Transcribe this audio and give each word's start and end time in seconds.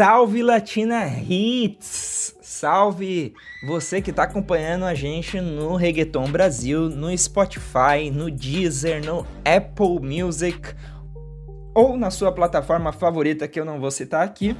Salve 0.00 0.42
Latina 0.42 1.06
Hits! 1.06 2.34
Salve 2.40 3.34
você 3.62 4.00
que 4.00 4.08
está 4.08 4.22
acompanhando 4.22 4.86
a 4.86 4.94
gente 4.94 5.38
no 5.42 5.76
Reggaeton 5.76 6.24
Brasil, 6.32 6.88
no 6.88 7.14
Spotify, 7.18 8.10
no 8.10 8.30
Deezer, 8.30 9.04
no 9.04 9.26
Apple 9.44 10.00
Music 10.00 10.58
ou 11.74 11.98
na 11.98 12.10
sua 12.10 12.32
plataforma 12.32 12.92
favorita 12.92 13.46
que 13.46 13.60
eu 13.60 13.64
não 13.66 13.78
vou 13.78 13.90
citar 13.90 14.24
aqui. 14.24 14.56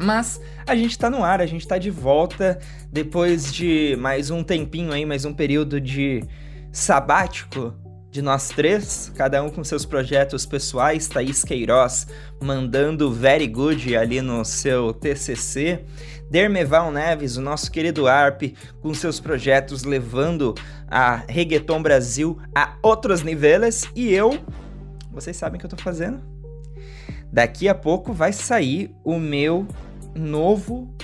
Mas 0.00 0.40
a 0.64 0.76
gente 0.76 0.92
está 0.92 1.10
no 1.10 1.24
ar, 1.24 1.40
a 1.40 1.46
gente 1.46 1.62
está 1.62 1.76
de 1.76 1.90
volta 1.90 2.56
depois 2.92 3.52
de 3.52 3.96
mais 3.98 4.30
um 4.30 4.44
tempinho 4.44 4.92
aí, 4.92 5.04
mais 5.04 5.24
um 5.24 5.34
período 5.34 5.80
de 5.80 6.22
sabático 6.70 7.74
de 8.10 8.22
nós 8.22 8.48
três, 8.48 9.12
cada 9.14 9.42
um 9.42 9.50
com 9.50 9.62
seus 9.62 9.84
projetos 9.84 10.46
pessoais, 10.46 11.08
Thaís 11.08 11.44
Queiroz 11.44 12.06
mandando 12.40 13.12
very 13.12 13.46
good 13.46 13.94
ali 13.96 14.22
no 14.22 14.44
seu 14.44 14.92
TCC, 14.94 15.84
Dermeval 16.30 16.90
Neves, 16.90 17.36
o 17.36 17.42
nosso 17.42 17.70
querido 17.70 18.06
Arp, 18.06 18.42
com 18.80 18.94
seus 18.94 19.20
projetos 19.20 19.84
levando 19.84 20.54
a 20.88 21.22
Reggaeton 21.28 21.82
Brasil 21.82 22.38
a 22.54 22.76
outros 22.82 23.22
níveis, 23.22 23.88
e 23.94 24.12
eu, 24.12 24.38
vocês 25.12 25.36
sabem 25.36 25.56
o 25.56 25.60
que 25.60 25.66
eu 25.66 25.70
tô 25.70 25.76
fazendo? 25.76 26.22
Daqui 27.30 27.68
a 27.68 27.74
pouco 27.74 28.12
vai 28.12 28.32
sair 28.32 28.90
o 29.04 29.18
meu 29.18 29.66
novo 30.14 30.94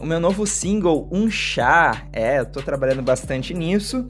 o 0.00 0.06
meu 0.06 0.18
novo 0.18 0.46
single, 0.46 1.06
Um 1.12 1.30
Chá. 1.30 2.06
É, 2.10 2.38
eu 2.38 2.46
tô 2.46 2.62
trabalhando 2.62 3.02
bastante 3.02 3.52
nisso. 3.52 4.08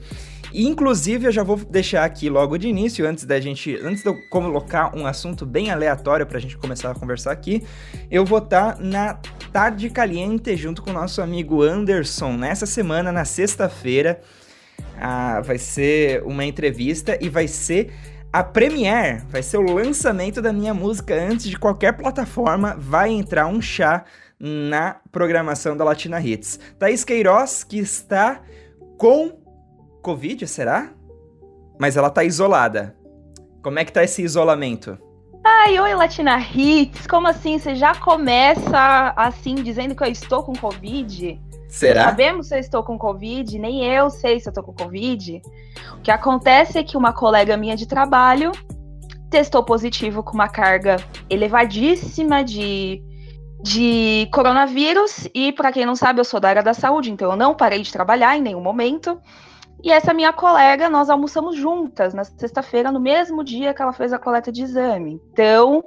Inclusive, 0.53 1.27
eu 1.27 1.33
já 1.33 1.43
vou 1.43 1.56
deixar 1.56 2.05
aqui 2.05 2.29
logo 2.29 2.59
de 2.59 2.69
início, 2.69 3.06
antes 3.06 3.25
da 3.25 3.41
gente. 3.41 3.77
Antes 3.77 4.03
de 4.03 4.09
eu 4.09 4.17
colocar 4.29 4.97
um 4.97 5.07
assunto 5.07 5.47
bem 5.47 5.70
aleatório 5.70 6.27
pra 6.27 6.39
gente 6.39 6.57
começar 6.57 6.91
a 6.91 6.95
conversar 6.95 7.33
aqui, 7.33 7.62
eu 8.11 8.25
vou 8.25 8.39
estar 8.39 8.75
tá 8.75 8.83
na 8.83 9.15
Tarde 9.53 9.91
Caliente 9.91 10.57
junto 10.57 10.83
com 10.83 10.91
o 10.91 10.95
nosso 10.95 11.20
amigo 11.20 11.62
Anderson 11.62 12.33
nessa 12.33 12.67
semana, 12.67 13.12
na 13.12 13.25
sexta-feira. 13.25 14.20
Ah, 14.98 15.41
vai 15.41 15.59
ser 15.59 16.23
uma 16.25 16.45
entrevista 16.45 17.17
e 17.20 17.29
vai 17.29 17.48
ser 17.48 17.92
a 18.33 18.45
premiere, 18.45 19.23
vai 19.29 19.42
ser 19.42 19.57
o 19.57 19.73
lançamento 19.73 20.41
da 20.41 20.53
minha 20.53 20.73
música 20.73 21.14
antes 21.14 21.48
de 21.48 21.59
qualquer 21.59 21.92
plataforma. 21.97 22.77
Vai 22.79 23.11
entrar 23.11 23.47
um 23.47 23.61
chá 23.61 24.05
na 24.39 24.97
programação 25.11 25.77
da 25.77 25.85
Latina 25.85 26.20
Hits. 26.20 26.59
Thaís 26.79 27.05
Queiroz, 27.05 27.64
que 27.64 27.79
está 27.79 28.41
com 28.97 29.39
Covid, 30.03 30.47
será? 30.47 30.93
Mas 31.79 31.97
ela 31.97 32.11
tá 32.11 32.25
isolada. 32.25 32.97
Como 33.62 33.79
é 33.79 33.84
que 33.84 33.93
tá 33.93 34.03
esse 34.03 34.23
isolamento? 34.23 34.98
Ai, 35.45 35.79
oi, 35.79 35.95
Latina 35.95 36.39
Hits. 36.39 37.07
Como 37.07 37.27
assim? 37.27 37.59
Você 37.59 37.75
já 37.75 37.95
começa 37.95 39.12
assim, 39.17 39.55
dizendo 39.57 39.95
que 39.95 40.03
eu 40.03 40.09
estou 40.09 40.42
com 40.42 40.55
Covid? 40.55 41.41
Será? 41.69 42.05
Sabemos 42.05 42.48
se 42.48 42.57
eu 42.57 42.59
estou 42.59 42.83
com 42.83 42.98
Covid, 42.98 43.59
nem 43.59 43.84
eu 43.84 44.11
sei 44.11 44.41
se 44.41 44.48
eu 44.48 44.51
estou 44.51 44.65
com 44.65 44.73
Covid. 44.73 45.41
O 45.98 46.01
que 46.01 46.11
acontece 46.11 46.79
é 46.79 46.83
que 46.83 46.97
uma 46.97 47.12
colega 47.12 47.57
minha 47.57 47.77
de 47.77 47.87
trabalho 47.87 48.53
testou 49.31 49.62
positivo 49.62 50.23
com 50.23 50.35
uma 50.35 50.48
carga 50.48 50.97
elevadíssima 51.31 52.42
de, 52.42 53.03
de 53.62 54.29
coronavírus. 54.33 55.29
E, 55.33 55.53
para 55.53 55.70
quem 55.73 55.87
não 55.87 55.95
sabe, 55.95 56.20
eu 56.20 56.25
sou 56.25 56.41
da 56.41 56.48
área 56.48 56.62
da 56.62 56.75
saúde, 56.75 57.11
então 57.11 57.31
eu 57.31 57.37
não 57.37 57.55
parei 57.55 57.83
de 57.83 57.92
trabalhar 57.92 58.37
em 58.37 58.42
nenhum 58.42 58.61
momento. 58.61 59.20
E 59.83 59.91
essa 59.91 60.13
minha 60.13 60.33
colega, 60.33 60.89
nós 60.89 61.08
almoçamos 61.08 61.57
juntas 61.57 62.13
na 62.13 62.24
sexta-feira, 62.24 62.92
no 62.92 63.01
mesmo 63.01 63.42
dia 63.42 63.73
que 63.73 63.80
ela 63.80 63.92
fez 63.92 64.13
a 64.13 64.18
coleta 64.18 64.52
de 64.52 64.63
exame. 64.63 65.20
Então, 65.33 65.83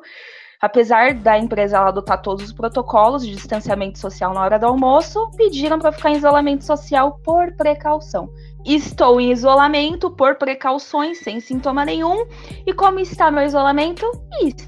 apesar 0.59 1.13
da 1.13 1.37
empresa 1.37 1.79
adotar 1.79 2.21
todos 2.21 2.45
os 2.45 2.53
protocolos 2.53 3.25
de 3.25 3.35
distanciamento 3.35 3.99
social 3.99 4.33
na 4.33 4.41
hora 4.41 4.57
do 4.57 4.65
almoço, 4.65 5.29
pediram 5.37 5.77
para 5.77 5.91
ficar 5.91 6.09
em 6.09 6.17
isolamento 6.17 6.63
social 6.63 7.19
por 7.23 7.55
precaução. 7.55 8.29
Estou 8.65 9.19
em 9.19 9.31
isolamento 9.31 10.09
por 10.09 10.37
precauções, 10.37 11.19
sem 11.19 11.39
sintoma 11.39 11.83
nenhum. 11.83 12.25
E 12.65 12.73
como 12.73 12.99
está 12.99 13.29
meu 13.29 13.43
isolamento? 13.43 14.09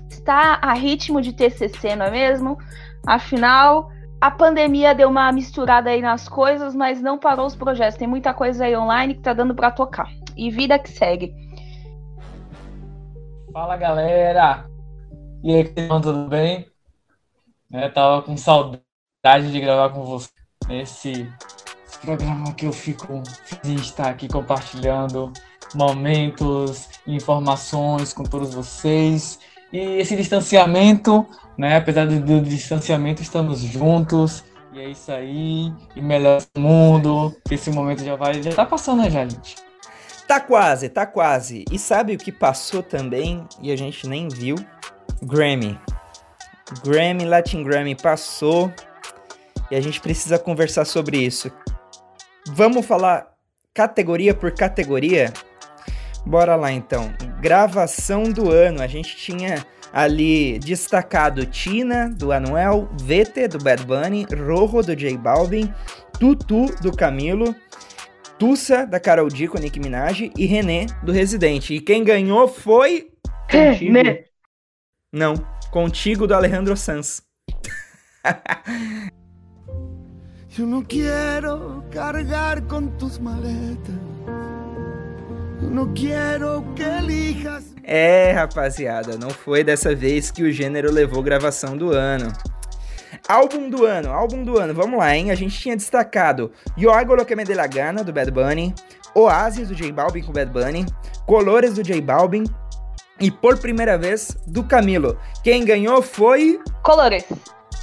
Está 0.09 0.59
a 0.61 0.73
ritmo 0.73 1.21
de 1.21 1.33
TCC, 1.33 1.95
não 1.95 2.07
é 2.07 2.11
mesmo? 2.11 2.57
Afinal, 3.07 3.89
a 4.25 4.31
pandemia 4.31 4.95
deu 4.95 5.07
uma 5.07 5.31
misturada 5.31 5.91
aí 5.91 6.01
nas 6.01 6.27
coisas, 6.27 6.73
mas 6.73 6.99
não 6.99 7.15
parou 7.15 7.45
os 7.45 7.55
projetos. 7.55 7.95
Tem 7.95 8.07
muita 8.07 8.33
coisa 8.33 8.65
aí 8.65 8.75
online 8.75 9.13
que 9.13 9.21
tá 9.21 9.33
dando 9.33 9.53
para 9.53 9.69
tocar. 9.69 10.09
E 10.35 10.49
vida 10.49 10.79
que 10.79 10.89
segue. 10.89 11.31
Fala 13.53 13.77
galera! 13.77 14.65
E 15.43 15.53
aí, 15.53 15.63
tudo 16.01 16.27
bem? 16.27 16.65
Eu 17.71 17.93
tava 17.93 18.23
com 18.23 18.35
saudade 18.35 19.51
de 19.51 19.59
gravar 19.59 19.89
com 19.89 20.03
você 20.03 20.31
nesse 20.67 21.31
programa 22.01 22.51
que 22.55 22.65
eu 22.65 22.73
fico 22.73 23.21
feliz 23.43 23.81
de 23.81 23.87
estar 23.89 24.09
aqui 24.09 24.27
compartilhando 24.27 25.31
momentos, 25.75 26.89
informações 27.05 28.11
com 28.11 28.23
todos 28.23 28.55
vocês. 28.55 29.39
E 29.71 29.77
esse 29.77 30.15
distanciamento 30.15 31.27
né? 31.57 31.77
Apesar 31.77 32.05
do, 32.05 32.19
do, 32.19 32.41
distanciamento, 32.41 33.21
estamos 33.21 33.59
juntos. 33.59 34.43
E 34.73 34.79
é 34.79 34.89
isso 34.89 35.11
aí. 35.11 35.71
E 35.95 36.01
melhor 36.01 36.41
mundo. 36.57 37.35
Esse 37.49 37.71
momento 37.71 38.03
já 38.03 38.15
vai. 38.15 38.41
Já 38.41 38.51
tá 38.51 38.65
passando, 38.65 39.03
né, 39.03 39.09
já, 39.09 39.27
gente? 39.27 39.55
Tá 40.27 40.39
quase, 40.39 40.89
tá 40.89 41.05
quase. 41.05 41.65
E 41.71 41.77
sabe 41.77 42.15
o 42.15 42.17
que 42.17 42.31
passou 42.31 42.81
também 42.81 43.45
e 43.61 43.71
a 43.71 43.75
gente 43.75 44.07
nem 44.07 44.27
viu? 44.27 44.55
Grammy. 45.21 45.79
Grammy, 46.83 47.25
Latin 47.25 47.63
Grammy 47.63 47.95
passou. 47.95 48.71
E 49.69 49.75
a 49.75 49.81
gente 49.81 50.01
precisa 50.01 50.37
conversar 50.37 50.85
sobre 50.85 51.17
isso. 51.17 51.51
Vamos 52.47 52.85
falar 52.85 53.33
categoria 53.73 54.33
por 54.33 54.51
categoria? 54.51 55.31
Bora 56.25 56.55
lá 56.55 56.71
então. 56.71 57.13
Gravação 57.39 58.23
do 58.23 58.51
ano. 58.51 58.81
A 58.81 58.87
gente 58.87 59.15
tinha 59.15 59.65
ali 59.93 60.59
destacado 60.59 61.45
Tina, 61.45 62.09
do 62.09 62.31
Anuel, 62.31 62.89
Vete, 63.01 63.47
do 63.47 63.57
Bad 63.57 63.83
Bunny, 63.85 64.25
Rojo, 64.25 64.81
do 64.81 64.95
J 64.95 65.17
Balvin, 65.17 65.73
Tutu, 66.19 66.65
do 66.81 66.95
Camilo, 66.95 67.55
Tussa, 68.37 68.85
da 68.85 68.99
Carol 68.99 69.29
D 69.29 69.47
com 69.47 69.57
Nicki 69.57 69.79
Minaj 69.79 70.31
e 70.37 70.45
René, 70.45 70.87
do 71.03 71.11
Residente. 71.11 71.73
E 71.73 71.81
quem 71.81 72.03
ganhou 72.03 72.47
foi... 72.47 73.09
René. 73.47 74.25
Não, 75.13 75.35
Contigo, 75.75 76.25
do 76.25 76.33
Alejandro 76.33 76.77
Sanz. 76.77 77.21
Eu 80.57 80.65
não 80.65 80.81
quero 80.81 81.83
carregar 81.91 82.61
com 82.61 82.87
tus 82.87 83.19
maletas. 83.19 84.14
Quero 85.95 86.61
que 86.75 86.83
elijas 86.83 87.75
é, 87.87 88.31
rapaziada, 88.31 89.15
não 89.15 89.29
foi 89.29 89.63
dessa 89.63 89.93
vez 89.93 90.31
que 90.31 90.43
o 90.43 90.51
gênero 90.51 90.91
levou 90.91 91.21
gravação 91.21 91.77
do 91.77 91.91
ano. 91.91 92.33
Álbum 93.27 93.69
do 93.69 93.85
ano, 93.85 94.11
álbum 94.11 94.43
do 94.43 94.59
ano, 94.59 94.73
vamos 94.73 94.97
lá, 94.97 95.15
hein? 95.15 95.29
A 95.29 95.35
gente 95.35 95.57
tinha 95.57 95.75
destacado 95.75 96.51
Yo 96.75 96.91
Hago 96.91 97.13
Lo 97.13 97.25
Que 97.25 97.35
Me 97.35 97.43
De 97.43 97.53
La 97.53 97.67
Gana, 97.67 98.03
do 98.03 98.11
Bad 98.11 98.31
Bunny, 98.31 98.73
Oasis, 99.13 99.69
do 99.69 99.75
J 99.75 99.91
Balvin 99.91 100.23
com 100.23 100.33
Bad 100.33 100.51
Bunny, 100.51 100.85
Colores, 101.27 101.75
do 101.75 101.83
J 101.83 102.01
Balvin 102.01 102.43
e, 103.19 103.29
por 103.29 103.57
primeira 103.59 103.97
vez, 103.97 104.35
do 104.47 104.63
Camilo. 104.63 105.17
Quem 105.43 105.63
ganhou 105.63 106.01
foi... 106.01 106.59
Colores. 106.81 107.25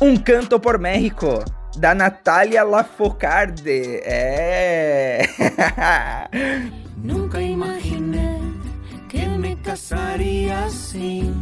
Um 0.00 0.16
Canto 0.16 0.58
por 0.58 0.78
México, 0.78 1.44
da 1.76 1.94
Natália 1.94 2.64
Lafocarde. 2.64 4.00
É... 4.04 5.22
Nunca 7.02 7.40
imaginei 7.40 8.40
que 9.08 9.26
me 9.26 9.56
casaria 9.56 10.64
assim. 10.64 11.34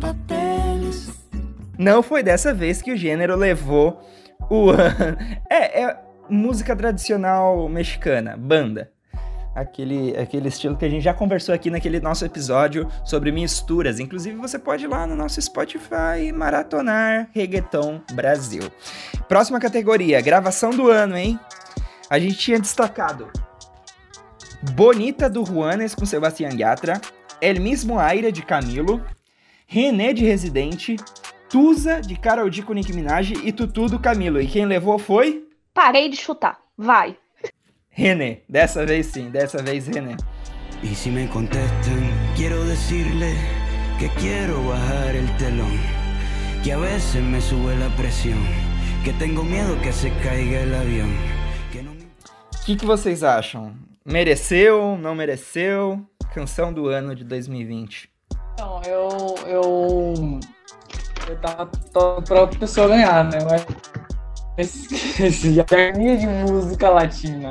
Papéis. 0.00 1.12
Não 1.78 2.02
foi 2.02 2.22
dessa 2.22 2.52
vez 2.52 2.82
que 2.82 2.92
o 2.92 2.96
gênero 2.96 3.36
levou 3.36 4.02
o. 4.50 4.72
é, 5.48 5.82
é 5.84 6.00
música 6.28 6.74
tradicional 6.74 7.68
mexicana, 7.68 8.36
banda. 8.36 8.90
Aquele, 9.54 10.16
aquele 10.16 10.48
estilo 10.48 10.76
que 10.76 10.84
a 10.84 10.88
gente 10.88 11.04
já 11.04 11.14
conversou 11.14 11.54
aqui 11.54 11.70
naquele 11.70 12.00
nosso 12.00 12.24
episódio 12.24 12.88
sobre 13.04 13.30
misturas. 13.30 14.00
Inclusive, 14.00 14.36
você 14.36 14.58
pode 14.58 14.82
ir 14.82 14.88
lá 14.88 15.06
no 15.06 15.14
nosso 15.14 15.40
Spotify 15.40 16.32
maratonar 16.34 17.28
Reggaeton 17.32 18.00
Brasil. 18.14 18.62
Próxima 19.28 19.60
categoria, 19.60 20.20
gravação 20.20 20.70
do 20.70 20.90
ano, 20.90 21.16
hein? 21.16 21.38
A 22.10 22.18
gente 22.18 22.36
tinha 22.36 22.58
destacado 22.58 23.30
Bonita 24.72 25.28
do 25.28 25.44
Juanes 25.44 25.94
com 25.94 26.06
Sebastián 26.06 26.50
Yatra, 26.58 27.00
El 27.40 27.60
Mismo 27.60 27.98
Aire 27.98 28.32
de 28.32 28.42
Camilo, 28.42 29.04
René 29.66 30.12
de 30.12 30.24
Residente, 30.24 30.96
Tusa 31.48 32.00
de 32.00 32.16
Carol 32.16 32.50
D 32.50 32.62
com 32.62 32.72
Nicki 32.72 32.92
Minaj 32.92 33.32
e 33.44 33.52
Tutu 33.52 33.86
do 33.86 33.98
Camilo. 33.98 34.40
E 34.40 34.46
quem 34.46 34.66
levou 34.66 34.98
foi? 34.98 35.46
Parei 35.72 36.08
de 36.08 36.16
chutar. 36.16 36.58
Vai. 36.76 37.16
René. 37.90 38.40
Dessa 38.48 38.84
vez 38.84 39.06
sim, 39.06 39.30
dessa 39.30 39.62
vez 39.62 39.86
René. 39.86 40.16
E 40.82 40.94
se 40.94 41.10
me 41.10 41.28
contestam, 41.28 41.94
quero 42.36 42.64
decirle 42.64 43.32
que 43.98 44.08
quero 44.20 44.60
bajar 44.64 45.14
el 45.14 45.26
telón. 45.38 45.78
que 46.64 46.72
a 46.72 46.78
veces 46.78 47.22
me 47.22 47.42
sube 47.42 47.76
la 47.76 47.94
presión, 47.94 48.38
que 49.04 49.12
tengo 49.12 49.44
miedo 49.44 49.78
que 49.82 49.92
se 49.92 50.10
caiga 50.22 50.62
el 50.62 50.74
avión. 50.74 51.14
Que 51.70 51.82
no 51.82 51.92
me... 51.92 52.04
O 52.04 52.64
que, 52.64 52.74
que 52.74 52.86
vocês 52.86 53.22
acham? 53.22 53.74
Mereceu, 54.06 54.98
não 54.98 55.14
mereceu? 55.14 55.98
Canção 56.34 56.70
do 56.70 56.88
ano 56.88 57.14
de 57.14 57.24
2020. 57.24 58.10
Então, 58.52 58.82
eu. 58.86 59.34
Eu. 59.46 60.40
Eu 61.26 61.40
tava 61.40 61.70
tô 61.90 62.20
pra 62.20 62.46
pessoa 62.46 62.88
ganhar, 62.88 63.24
né? 63.24 63.38
Mas. 63.48 63.66
Esqueci. 64.58 65.58
A 65.58 65.96
linha 65.96 66.18
de 66.18 66.26
música 66.26 66.90
latina. 66.90 67.50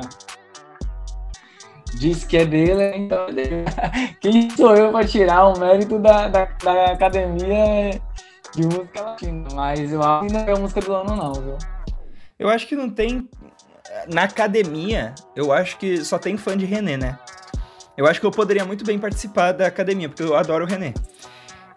Diz 1.98 2.22
que 2.22 2.36
é 2.36 2.44
dele, 2.44 2.98
então. 2.98 3.26
Quem 4.20 4.48
sou 4.50 4.76
eu 4.76 4.92
pra 4.92 5.04
tirar 5.04 5.48
o 5.48 5.58
mérito 5.58 5.98
da, 5.98 6.28
da, 6.28 6.44
da 6.44 6.84
academia 6.92 8.00
de 8.54 8.64
música 8.64 9.02
latina? 9.02 9.48
Mas 9.54 9.92
eu 9.92 10.00
acho 10.00 10.28
que 10.28 10.32
não 10.32 10.40
é 10.40 10.52
a 10.52 10.56
música 10.56 10.80
do 10.80 10.94
ano, 10.94 11.16
não, 11.16 11.32
viu? 11.32 11.58
Eu 12.38 12.48
acho 12.48 12.68
que 12.68 12.76
não 12.76 12.88
tem. 12.88 13.28
Na 14.08 14.24
academia, 14.24 15.14
eu 15.36 15.52
acho 15.52 15.78
que 15.78 16.04
só 16.04 16.18
tem 16.18 16.36
fã 16.36 16.56
de 16.56 16.64
René, 16.64 16.96
né? 16.96 17.18
Eu 17.96 18.06
acho 18.06 18.20
que 18.20 18.26
eu 18.26 18.30
poderia 18.30 18.64
muito 18.64 18.84
bem 18.84 18.98
participar 18.98 19.52
da 19.52 19.66
academia, 19.66 20.08
porque 20.08 20.22
eu 20.22 20.36
adoro 20.36 20.64
o 20.64 20.68
René. 20.68 20.92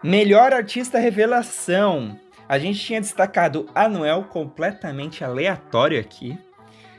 Melhor 0.04 0.54
artista 0.54 0.98
revelação. 0.98 2.20
A 2.50 2.58
gente 2.58 2.80
tinha 2.80 3.02
destacado 3.02 3.70
Anuel, 3.76 4.24
completamente 4.24 5.24
aleatório 5.24 6.00
aqui. 6.00 6.38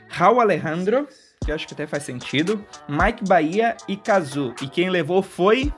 Raul 0.07 0.39
Alejandro, 0.39 1.07
que 1.43 1.51
eu 1.51 1.55
acho 1.55 1.67
que 1.67 1.73
até 1.73 1.85
faz 1.85 2.03
sentido. 2.03 2.65
Mike 2.87 3.23
Bahia 3.27 3.75
e 3.87 3.97
Kazu. 3.97 4.53
E 4.61 4.67
quem 4.67 4.89
levou 4.89 5.21
foi. 5.21 5.73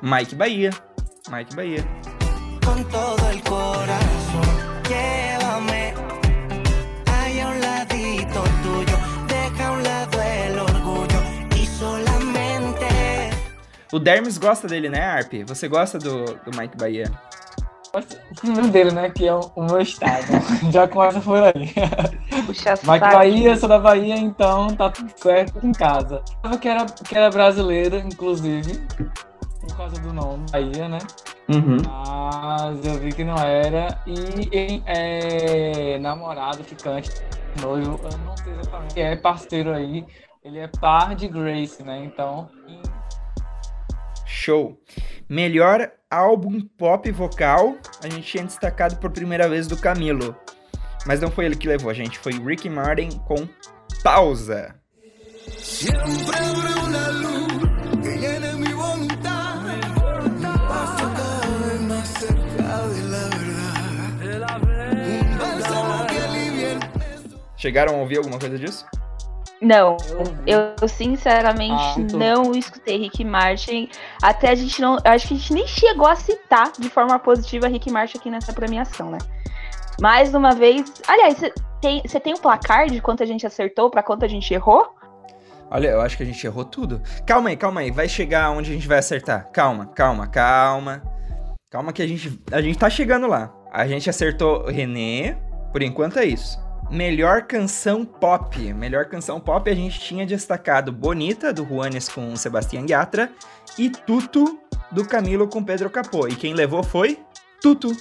Mike 0.00 0.34
Bahia. 0.34 0.70
Mike 1.30 1.54
Bahia. 1.54 1.84
con 2.64 2.84
todo 2.84 3.42
corazón. 3.48 4.21
O 13.92 13.98
Dermes 13.98 14.38
gosta 14.38 14.66
dele, 14.66 14.88
né, 14.88 15.00
Arp? 15.00 15.32
Você 15.46 15.68
gosta 15.68 15.98
do, 15.98 16.24
do 16.24 16.58
Mike 16.58 16.78
Bahia? 16.78 17.12
O 17.94 18.34
primeiro 18.40 18.68
dele, 18.68 18.90
né? 18.90 19.10
Que 19.10 19.28
é 19.28 19.34
o, 19.34 19.40
o 19.54 19.64
meu 19.64 19.80
estado. 19.82 20.24
Já 20.72 20.88
começa 20.88 21.20
por 21.20 21.42
aí. 21.42 21.74
Puxa 22.46 22.72
Mike. 22.84 23.00
Bahia, 23.00 23.54
sou 23.54 23.68
da 23.68 23.78
Bahia, 23.78 24.16
então 24.16 24.68
tá 24.74 24.88
tudo 24.88 25.12
certo 25.14 25.64
em 25.64 25.72
casa. 25.72 26.22
Eu 26.42 26.58
que 26.58 26.68
era, 26.68 26.86
que 26.86 27.14
era 27.14 27.28
brasileira, 27.28 27.98
inclusive, 27.98 28.80
por 29.60 29.76
causa 29.76 30.00
do 30.00 30.10
nome, 30.10 30.46
Bahia, 30.50 30.88
né? 30.88 30.98
Uhum. 31.50 31.76
Mas 31.86 32.86
eu 32.86 32.94
vi 32.98 33.12
que 33.12 33.24
não 33.24 33.36
era. 33.36 33.98
E 34.06 34.56
em 34.56 34.82
é, 34.86 35.98
namorado, 35.98 36.64
ficante, 36.64 37.10
noivo, 37.60 38.00
eu 38.02 38.18
não 38.24 38.34
sei 38.38 38.54
exatamente. 38.54 39.00
É 39.00 39.16
parceiro 39.16 39.74
aí. 39.74 40.06
Ele 40.42 40.58
é 40.60 40.66
par 40.66 41.14
de 41.14 41.28
Grace, 41.28 41.82
né? 41.82 42.02
Então. 42.06 42.48
em- 42.66 42.91
Show. 44.32 44.80
Melhor 45.28 45.92
álbum 46.10 46.60
pop 46.60 47.10
vocal, 47.12 47.76
a 48.02 48.08
gente 48.08 48.22
tinha 48.22 48.44
destacado 48.44 48.96
por 48.96 49.10
primeira 49.10 49.48
vez 49.48 49.66
do 49.66 49.76
Camilo. 49.76 50.34
Mas 51.06 51.20
não 51.20 51.30
foi 51.30 51.44
ele 51.46 51.56
que 51.56 51.68
levou, 51.68 51.92
gente. 51.92 52.18
Foi 52.18 52.32
Ricky 52.32 52.68
Martin 52.68 53.10
com 53.26 53.48
Pausa. 54.02 54.74
Siempre 55.58 56.02
habrá 56.02 56.82
una 56.82 57.08
luz 57.10 58.02
que 58.02 58.18
llene 58.18 58.52
mi 58.54 58.72
voluntad. 58.72 59.62
Paso 60.68 61.12
cada 61.16 61.66
vez 61.66 61.80
más 61.82 62.08
cerca 62.08 62.88
de 62.88 63.02
la 63.08 64.58
verdad. 64.58 64.62
Un 65.08 65.38
bálsamo 65.38 66.06
que 66.06 66.18
alivie 66.18 66.72
el 66.72 66.78
Chegaram 67.56 67.96
a 67.96 67.98
ouvir 67.98 68.18
alguma 68.18 68.38
coisa 68.38 68.58
disso? 68.58 68.86
Não, 69.62 69.96
Eu, 70.44 70.74
eu 70.80 70.88
sinceramente 70.88 71.72
Ah, 71.72 71.94
então. 71.96 72.18
não 72.18 72.52
escutei 72.52 72.98
Rick 72.98 73.24
Martin. 73.24 73.88
Até 74.20 74.50
a 74.50 74.54
gente 74.56 74.82
não. 74.82 74.98
Acho 75.04 75.28
que 75.28 75.34
a 75.34 75.36
gente 75.36 75.54
nem 75.54 75.66
chegou 75.68 76.08
a 76.08 76.16
citar 76.16 76.72
de 76.76 76.90
forma 76.90 77.16
positiva 77.20 77.68
Rick 77.68 77.88
Martin 77.90 78.18
aqui 78.18 78.28
nessa 78.28 78.52
premiação, 78.52 79.12
né? 79.12 79.18
Mais 80.00 80.34
uma 80.34 80.52
vez. 80.52 80.92
Aliás, 81.06 81.38
você 81.38 82.20
tem, 82.20 82.34
um 82.34 82.38
placar 82.38 82.88
de 82.88 83.00
quanto 83.00 83.22
a 83.22 83.26
gente 83.26 83.46
acertou 83.46 83.88
pra 83.88 84.02
quanto 84.02 84.24
a 84.24 84.28
gente 84.28 84.52
errou? 84.52 84.94
Olha, 85.70 85.88
eu 85.88 86.00
acho 86.00 86.16
que 86.16 86.24
a 86.24 86.26
gente 86.26 86.44
errou 86.44 86.64
tudo. 86.64 87.00
Calma 87.24 87.50
aí, 87.50 87.56
calma 87.56 87.80
aí. 87.82 87.90
Vai 87.90 88.08
chegar 88.08 88.50
onde 88.50 88.70
a 88.70 88.74
gente 88.74 88.88
vai 88.88 88.98
acertar. 88.98 89.48
Calma, 89.52 89.86
calma, 89.86 90.26
calma. 90.26 91.02
Calma 91.70 91.92
que 91.92 92.02
a 92.02 92.06
gente, 92.06 92.38
a 92.50 92.60
gente 92.60 92.78
tá 92.78 92.90
chegando 92.90 93.26
lá. 93.28 93.54
A 93.72 93.86
gente 93.86 94.10
acertou 94.10 94.66
René. 94.66 95.38
Por 95.72 95.82
enquanto 95.82 96.18
é 96.18 96.24
isso. 96.24 96.61
Melhor 96.92 97.44
canção 97.46 98.04
pop. 98.04 98.74
Melhor 98.74 99.06
canção 99.06 99.40
pop 99.40 99.70
a 99.70 99.74
gente 99.74 99.98
tinha 99.98 100.26
destacado 100.26 100.92
Bonita, 100.92 101.50
do 101.50 101.64
Juanes 101.64 102.06
com 102.06 102.36
Sebastián 102.36 102.84
Yatra. 102.86 103.32
E 103.78 103.88
Tuto, 103.88 104.60
do 104.90 105.02
Camilo 105.02 105.48
com 105.48 105.64
Pedro 105.64 105.88
Capô. 105.88 106.28
E 106.28 106.36
quem 106.36 106.52
levou 106.52 106.82
foi 106.82 107.18
Tuto. 107.62 107.96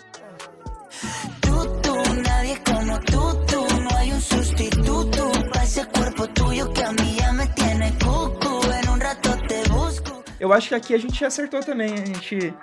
Nadie 2.26 2.58
como 2.66 3.00
tú, 3.00 3.34
tú. 3.46 3.66
No 3.82 3.98
hay 3.98 4.12
un 4.12 4.20
sustituto 4.20 5.32
para 5.52 5.64
ese 5.64 5.86
cuerpo 5.86 6.28
tuyo 6.28 6.70
que 6.74 6.84
a 6.84 6.92
mí 6.92 7.16
ya 7.18 7.32
me 7.32 7.48
tiene 7.48 7.94
cucu. 7.94 8.62
En 8.74 8.90
un 8.90 9.00
rato 9.00 9.38
te 9.48 9.62
busco. 9.70 10.22
Eu 10.38 10.52
acho 10.52 10.68
que 10.68 10.76
aqui 10.76 10.94
a 10.94 10.98
gente 10.98 11.24
acertou 11.24 11.62
também, 11.62 11.94
a 11.94 12.06
gente 12.06 12.54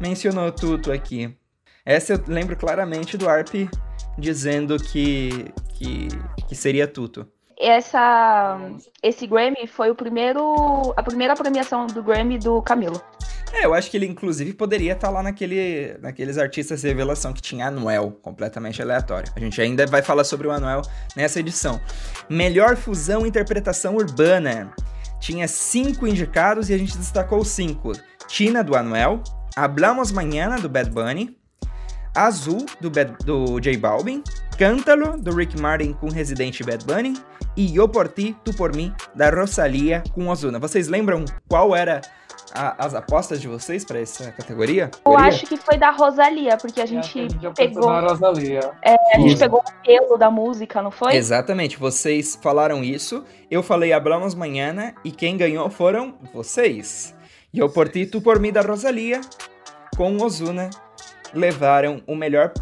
mencionou 0.00 0.50
tudo 0.50 0.90
aqui. 0.90 1.36
Essa 1.84 2.14
eu 2.14 2.22
lembro 2.26 2.56
claramente 2.56 3.18
do 3.18 3.28
Arp 3.28 3.54
dizendo 4.18 4.76
que, 4.78 5.52
que, 5.78 6.08
que 6.48 6.54
seria 6.54 6.86
tudo. 6.86 7.26
Essa, 7.58 8.58
esse 9.02 9.26
Grammy 9.26 9.66
foi 9.66 9.90
o 9.90 9.94
primeiro, 9.94 10.92
a 10.94 11.02
primeira 11.02 11.34
premiação 11.34 11.86
do 11.86 12.02
Grammy 12.02 12.38
do 12.38 12.60
Camilo. 12.60 13.00
É, 13.52 13.64
eu 13.64 13.72
acho 13.72 13.90
que 13.90 13.96
ele 13.96 14.06
inclusive 14.06 14.52
poderia 14.52 14.92
estar 14.92 15.08
lá 15.08 15.22
naquele, 15.22 15.96
naqueles 16.02 16.36
artistas 16.36 16.82
de 16.82 16.88
revelação 16.88 17.32
que 17.32 17.40
tinha 17.40 17.68
Anuel, 17.68 18.18
completamente 18.20 18.82
aleatório. 18.82 19.32
A 19.34 19.40
gente 19.40 19.58
ainda 19.60 19.86
vai 19.86 20.02
falar 20.02 20.24
sobre 20.24 20.46
o 20.46 20.50
Anuel 20.50 20.82
nessa 21.16 21.40
edição. 21.40 21.80
Melhor 22.28 22.76
fusão 22.76 23.24
e 23.24 23.28
interpretação 23.28 23.96
urbana. 23.96 24.74
Tinha 25.18 25.48
cinco 25.48 26.06
indicados 26.06 26.68
e 26.68 26.74
a 26.74 26.78
gente 26.78 26.98
destacou 26.98 27.42
cinco. 27.42 27.92
Tina, 28.28 28.62
do 28.62 28.76
Anuel. 28.76 29.22
Hablamos 29.56 30.12
Mañana, 30.12 30.58
do 30.58 30.68
Bad 30.68 30.90
Bunny. 30.90 31.38
Azul, 32.14 32.66
do, 32.80 32.90
Bad- 32.90 33.16
do 33.24 33.58
J 33.60 33.78
Balvin. 33.78 34.22
Cântalo, 34.56 35.18
do 35.18 35.34
Rick 35.34 35.60
Martin 35.60 35.92
com 35.92 36.08
Residente 36.08 36.64
Bad 36.64 36.84
Bunny. 36.84 37.14
E 37.56 37.74
Eu 37.76 37.88
Por 37.88 38.08
Ti, 38.08 38.36
Tu 38.44 38.54
Por 38.54 38.74
Mim, 38.74 38.92
da 39.14 39.30
Rosalia 39.30 40.02
com 40.14 40.28
Ozuna. 40.28 40.58
Vocês 40.58 40.88
lembram 40.88 41.24
qual 41.48 41.74
era 41.74 42.00
a- 42.52 42.84
as 42.86 42.94
apostas 42.94 43.40
de 43.40 43.48
vocês 43.48 43.84
para 43.84 43.98
essa 44.00 44.30
categoria? 44.32 44.90
Eu 45.04 45.16
acho 45.18 45.46
que 45.46 45.56
foi 45.56 45.76
da 45.78 45.90
Rosalia, 45.90 46.56
porque 46.56 46.80
a 46.80 46.84
a 46.84 46.86
gente 46.86 47.28
já 47.40 47.50
pegou, 47.50 47.82
passou 47.82 47.90
na 47.92 48.00
Rosalia. 48.00 48.60
a 48.84 49.18
gente 49.18 49.28
Isso. 49.32 49.38
pegou 49.38 49.60
o 49.60 49.82
pelo 49.84 50.16
da 50.16 50.30
música, 50.30 50.82
não 50.82 50.90
foi? 50.90 51.14
Exatamente, 51.16 51.78
vocês 51.78 52.38
falaram 52.42 52.82
isso. 52.84 53.24
Eu 53.50 53.62
falei 53.62 53.92
Hablamos 53.92 54.34
Manhana 54.34 54.94
e 55.04 55.10
quem 55.10 55.36
ganhou 55.36 55.68
foram 55.70 56.14
vocês. 56.32 57.14
E 57.52 57.58
eu 57.58 57.68
por 57.70 57.88
ti, 57.88 58.04
tu 58.06 58.20
por 58.20 58.38
mim 58.38 58.52
da 58.52 58.60
Rosalia, 58.60 59.20
com 59.96 60.16
Ozuna, 60.22 60.68
levaram 61.32 62.02
o 62.06 62.14
melhor 62.14 62.52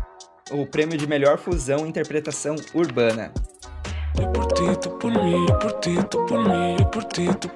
o 0.51 0.67
prêmio 0.67 0.99
de 0.99 1.07
melhor 1.07 1.39
fusão 1.39 1.87
e 1.87 1.89
interpretação 1.89 2.57
urbana. 2.75 3.33
Por 4.15 4.47
ti, 4.53 4.65
por 4.83 4.99
por 4.99 5.11
ti, 5.13 5.49
por 5.59 5.73
por 5.73 5.81
ti, 5.81 6.05
por 6.13 6.29
por 6.91 7.05
ti, 7.05 7.25
por 7.35 7.41
por 7.41 7.49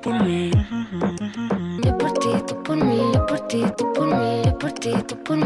ti, 3.47 3.67
por 3.77 3.99
por 4.59 4.71
ti, 4.73 4.91
por 5.21 5.39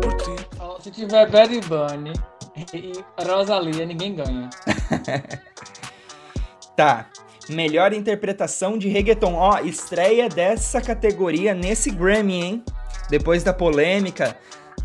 por 0.00 0.12
ti, 0.16 0.34
Se 0.82 0.90
tiver 0.90 1.30
Bad 1.30 1.60
Bunny 1.60 2.12
e 2.74 2.92
Rosalia, 3.24 3.86
ninguém 3.86 4.14
ganha. 4.14 4.50
Tá. 6.76 7.06
Melhor 7.46 7.92
interpretação 7.92 8.78
de 8.78 8.88
reggaeton. 8.88 9.34
Ó, 9.34 9.58
estreia 9.58 10.30
dessa 10.30 10.80
categoria 10.80 11.52
nesse 11.52 11.90
Grammy, 11.90 12.42
hein? 12.42 12.64
Depois 13.10 13.42
da 13.42 13.52
polêmica, 13.52 14.34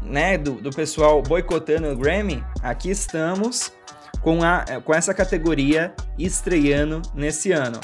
né, 0.05 0.37
do, 0.37 0.53
do 0.53 0.69
pessoal 0.69 1.21
boicotando 1.21 1.89
o 1.89 1.95
Grammy, 1.95 2.43
aqui 2.61 2.89
estamos 2.89 3.71
com, 4.21 4.43
a, 4.43 4.65
com 4.83 4.93
essa 4.93 5.13
categoria 5.13 5.93
estreando 6.17 7.01
nesse 7.13 7.51
ano. 7.51 7.79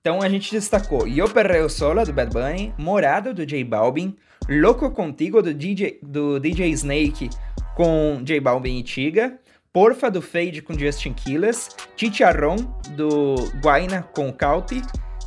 Então 0.00 0.22
a 0.22 0.28
gente 0.28 0.50
destacou 0.50 1.06
Yo 1.06 1.28
Perreo 1.28 1.68
Sola, 1.68 2.04
do 2.04 2.12
Bad 2.12 2.32
Bunny, 2.32 2.74
Morado, 2.78 3.34
do 3.34 3.44
J 3.44 3.64
Balvin, 3.64 4.16
Louco 4.48 4.90
Contigo, 4.90 5.42
do 5.42 5.52
DJ, 5.52 5.98
do 6.02 6.38
DJ 6.38 6.70
Snake, 6.70 7.28
com 7.74 8.20
J 8.22 8.40
Balvin 8.40 8.78
e 8.78 8.82
Tiga, 8.82 9.38
Porfa, 9.72 10.10
do 10.10 10.22
Fade, 10.22 10.62
com 10.62 10.78
Justin 10.78 11.12
Quiles, 11.12 11.68
Chicharrón, 11.96 12.56
do 12.96 13.34
Guaina, 13.62 14.02
com 14.02 14.32
Cauti, 14.32 14.80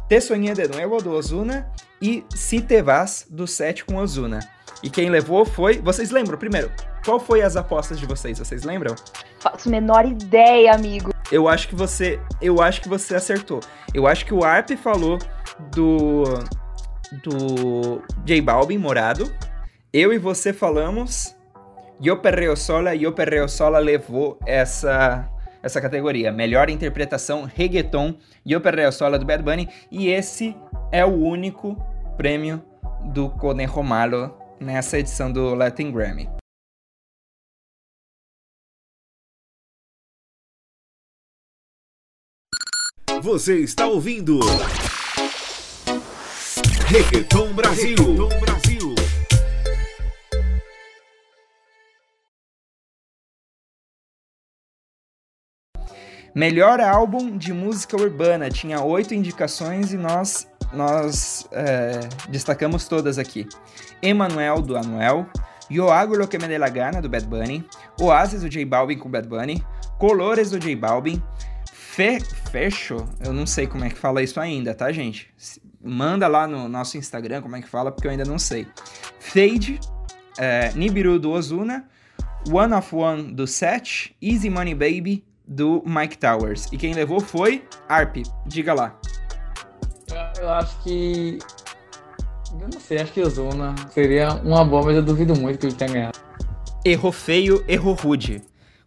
Te 0.10 0.20
Soñé 0.20 0.54
de 0.54 0.68
Nuevo, 0.68 1.02
do 1.02 1.12
Ozuna, 1.12 1.72
e 2.02 2.24
Si 2.34 2.60
Te 2.60 2.82
Vas, 2.82 3.28
do 3.30 3.46
Sete, 3.46 3.86
com 3.86 3.98
Ozuna. 3.98 4.40
E 4.84 4.90
quem 4.90 5.10
levou 5.10 5.46
foi. 5.46 5.80
Vocês 5.80 6.12
lembram? 6.12 6.38
Primeiro, 6.38 6.72
qual 7.06 7.20
foi 7.20 7.42
as 7.42 7.56
apostas 7.56 8.00
de 8.00 8.06
vocês? 8.06 8.40
Vocês 8.40 8.64
lembram? 8.64 8.96
Faço 9.40 9.70
menor 9.70 10.06
ideia, 10.06 10.74
amigo. 10.74 11.14
Eu 11.32 11.48
acho 11.48 11.68
que 11.68 11.76
você. 11.76 12.20
Eu 12.42 12.62
acho 12.62 12.82
que 12.82 12.90
você 12.90 13.16
acertou. 13.16 13.60
Eu 13.94 14.08
acho 14.08 14.26
que 14.26 14.34
o 14.34 14.44
Arp 14.44 14.70
falou 14.72 15.18
do. 15.74 16.24
Do 17.24 18.02
J 18.26 18.42
Balvin, 18.42 18.78
Morado. 18.78 19.32
Eu 19.92 20.14
e 20.14 20.18
você 20.18 20.54
falamos. 20.54 21.36
Yo 22.04 22.18
Perreo 22.18 22.56
Sola, 22.56 22.96
Yo 22.96 23.12
Perreo 23.12 23.48
Sola 23.48 23.78
levou 23.78 24.40
essa, 24.48 25.30
essa 25.62 25.80
categoria. 25.80 26.32
Melhor 26.32 26.68
interpretação 26.68 27.44
reggaeton, 27.44 28.16
Yo 28.44 28.60
Perreo 28.60 28.92
Sola 28.92 29.20
do 29.20 29.26
Bad 29.26 29.44
Bunny. 29.44 29.70
E 29.92 30.08
esse 30.08 30.56
é 30.92 31.06
o 31.06 31.14
único 31.14 31.78
prêmio 32.18 32.64
do 33.14 33.30
Conejo 33.30 33.84
Malo 33.84 34.41
nessa 34.62 35.00
edição 35.00 35.32
do 35.32 35.56
Latin 35.56 35.92
Grammy. 35.92 36.30
Você 43.24 43.60
está 43.60 43.88
ouvindo 43.88 44.40
Reggaeton 46.88 47.54
Brasil. 47.54 47.96
Reggaeton 47.98 48.40
Brasil. 48.40 48.96
Melhor 56.34 56.80
álbum 56.80 57.38
de 57.38 57.52
música 57.52 57.98
urbana 57.98 58.50
tinha 58.50 58.82
oito 58.82 59.14
indicações 59.14 59.92
e 59.92 59.98
nós 59.98 60.51
nós 60.74 61.48
é, 61.52 62.00
destacamos 62.30 62.88
todas 62.88 63.18
aqui. 63.18 63.48
Emanuel 64.02 64.62
do 64.62 64.78
Anuel, 64.78 65.28
Yo 65.70 65.90
Hago 65.90 66.16
Lo 66.16 66.28
Dê 66.28 66.58
La 66.58 66.70
Gana 66.70 67.02
do 67.02 67.10
Bad 67.10 67.26
Bunny, 67.26 67.66
Oasis 68.00 68.42
do 68.42 68.50
J 68.50 68.66
Balvin 68.66 68.98
com 68.98 69.10
Bad 69.10 69.28
Bunny, 69.28 69.64
Colores 69.98 70.52
do 70.52 70.60
J 70.60 70.76
Balvin, 70.76 71.22
Fe 71.72 72.20
Fecho, 72.52 73.06
eu 73.24 73.34
não 73.34 73.46
sei 73.46 73.68
como 73.68 73.84
é 73.84 73.90
que 73.90 73.98
fala 73.98 74.24
isso 74.24 74.40
ainda, 74.40 74.74
tá, 74.74 74.92
gente? 74.92 75.30
Manda 75.84 76.28
lá 76.28 76.48
no 76.48 76.68
nosso 76.68 76.98
Instagram 76.98 77.42
como 77.42 77.56
é 77.56 77.62
que 77.62 77.68
fala, 77.68 77.92
porque 77.92 78.08
eu 78.08 78.12
ainda 78.12 78.26
não 78.26 78.40
sei. 78.40 78.68
Fade, 79.20 79.80
é, 80.38 80.72
Nibiru 80.74 81.20
do 81.20 81.32
Ozuna, 81.32 81.86
One 82.50 82.74
of 82.74 82.96
One 82.96 83.34
do 83.34 83.46
Set, 83.46 84.16
Easy 84.22 84.50
Money 84.50 84.74
Baby 84.74 85.24
do 85.48 85.84
Mike 85.86 86.18
Towers. 86.18 86.68
E 86.72 86.78
quem 86.78 86.94
levou 86.94 87.20
foi 87.20 87.64
Arp. 87.88 88.18
Diga 88.46 88.74
lá. 88.74 89.00
Eu, 90.42 90.50
acho 90.50 90.82
que. 90.82 91.38
Eu 92.60 92.68
não 92.68 92.80
sei, 92.80 92.98
acho 93.00 93.14
que 93.14 93.22
o 93.22 93.30
Zona 93.30 93.76
seria 93.90 94.30
uma 94.44 94.66
boa, 94.66 94.86
mas 94.86 94.96
eu 94.96 95.04
duvido 95.04 95.40
muito 95.40 95.60
que 95.60 95.68
ele 95.68 95.76
tenha 95.76 95.92
ganhado. 95.92 96.20
Errou 96.84 97.12
feio, 97.12 97.64
errou 97.68 97.94
rude. 97.94 98.42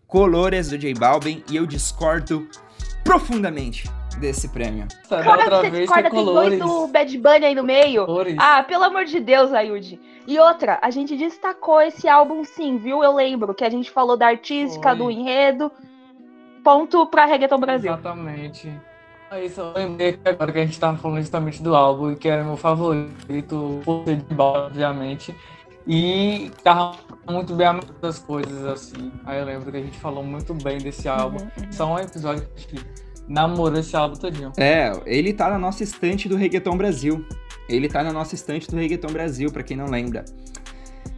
Colores 0.09 0.71
do 0.71 0.77
J 0.77 0.93
Balvin 0.95 1.45
e 1.49 1.55
eu 1.55 1.65
discordo 1.65 2.49
profundamente 3.05 3.89
desse 4.19 4.49
prêmio. 4.49 4.89
Da 5.09 5.23
Cara, 5.23 5.43
outra 5.43 5.61
você 5.61 5.71
vez 5.71 5.83
discorda, 5.85 6.11
tem 6.11 6.25
colores. 6.25 6.59
dois 6.59 6.71
do 6.71 6.87
Bad 6.89 7.19
Bunny 7.19 7.45
aí 7.45 7.55
no 7.55 7.63
meio. 7.63 8.05
Colores. 8.05 8.37
Ah, 8.37 8.65
pelo 8.65 8.85
amor 8.85 9.05
de 9.05 9.21
Deus, 9.21 9.53
Ayud. 9.53 10.01
E 10.27 10.39
outra, 10.41 10.81
a 10.83 10.91
gente 10.91 11.17
destacou 11.17 11.81
esse 11.81 12.09
álbum 12.09 12.45
sim, 12.45 12.79
viu? 12.79 13.03
Eu 13.05 13.15
lembro 13.15 13.55
que 13.55 13.65
a 13.65 13.71
gente 13.71 13.93
falou 13.93 14.17
da 14.17 14.27
artística, 14.27 14.89
Foi. 14.89 14.99
do 14.99 15.09
enredo. 15.11 15.71
Ponto 16.65 17.07
pra 17.07 17.27
Reggaeton 17.27 17.59
Brasil. 17.59 17.93
Exatamente. 17.93 18.73
É 19.35 19.47
isso, 19.47 19.61
eu 19.61 19.73
lembrei 19.73 20.13
que 20.13 20.29
agora 20.29 20.53
que 20.53 20.59
a 20.61 20.65
gente 20.65 20.79
tava 20.79 20.97
falando 20.97 21.19
justamente 21.19 21.61
do 21.61 21.75
álbum, 21.75 22.13
e 22.13 22.17
que 22.17 22.29
era 22.29 22.45
meu 22.45 22.57
favorito, 22.57 23.81
por 23.85 24.05
ser 24.05 24.19
de 24.19 24.33
bola, 24.33 24.67
obviamente. 24.67 25.35
E 25.89 26.53
tava 26.63 26.97
muito 27.29 27.53
bem 27.53 27.67
a 27.67 27.81
das 28.01 28.21
coisas, 28.21 28.65
assim. 28.65 29.11
Aí 29.25 29.41
eu 29.41 29.45
lembro 29.45 29.73
que 29.73 29.77
a 29.77 29.81
gente 29.81 29.99
falou 29.99 30.23
muito 30.23 30.55
bem 30.55 30.79
desse 30.79 31.09
álbum. 31.09 31.43
Uhum, 31.43 31.73
Só 31.73 31.93
um 31.93 31.99
episódio 31.99 32.47
que 32.47 32.55
acho 32.55 32.69
que 32.69 33.05
namorou 33.29 33.81
esse 33.81 33.97
álbum 33.97 34.15
todinho. 34.15 34.53
É, 34.57 34.93
ele 35.05 35.33
tá 35.33 35.51
na 35.51 35.59
nossa 35.59 35.83
estante 35.83 36.29
do 36.29 36.37
Reggaeton 36.37 36.77
Brasil. 36.77 37.27
Ele 37.69 37.89
tá 37.89 38.05
na 38.05 38.13
nossa 38.13 38.37
estante 38.37 38.71
do 38.71 38.77
Reggaeton 38.77 39.13
Brasil, 39.13 39.51
pra 39.51 39.65
quem 39.65 39.77
não 39.77 39.87
lembra. 39.87 40.25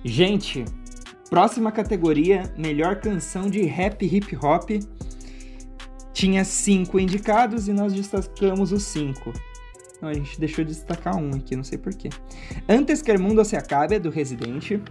Gente, 0.02 0.64
próxima 1.28 1.70
categoria, 1.70 2.50
melhor 2.56 2.96
canção 2.96 3.50
de 3.50 3.62
rap 3.64 4.06
hip 4.06 4.34
hop. 4.42 4.70
Tinha 6.16 6.46
cinco 6.46 6.98
indicados 6.98 7.68
e 7.68 7.74
nós 7.74 7.92
destacamos 7.92 8.72
os 8.72 8.84
cinco. 8.84 9.34
Não, 10.00 10.08
a 10.08 10.14
gente 10.14 10.40
deixou 10.40 10.64
de 10.64 10.72
destacar 10.72 11.14
um 11.14 11.32
aqui, 11.34 11.54
não 11.54 11.62
sei 11.62 11.76
porquê. 11.76 12.08
Antes 12.66 13.02
que 13.02 13.10
el 13.10 13.18
mundo 13.18 13.44
se 13.44 13.54
acabe, 13.54 13.98
do 13.98 14.08
Residente. 14.08 14.82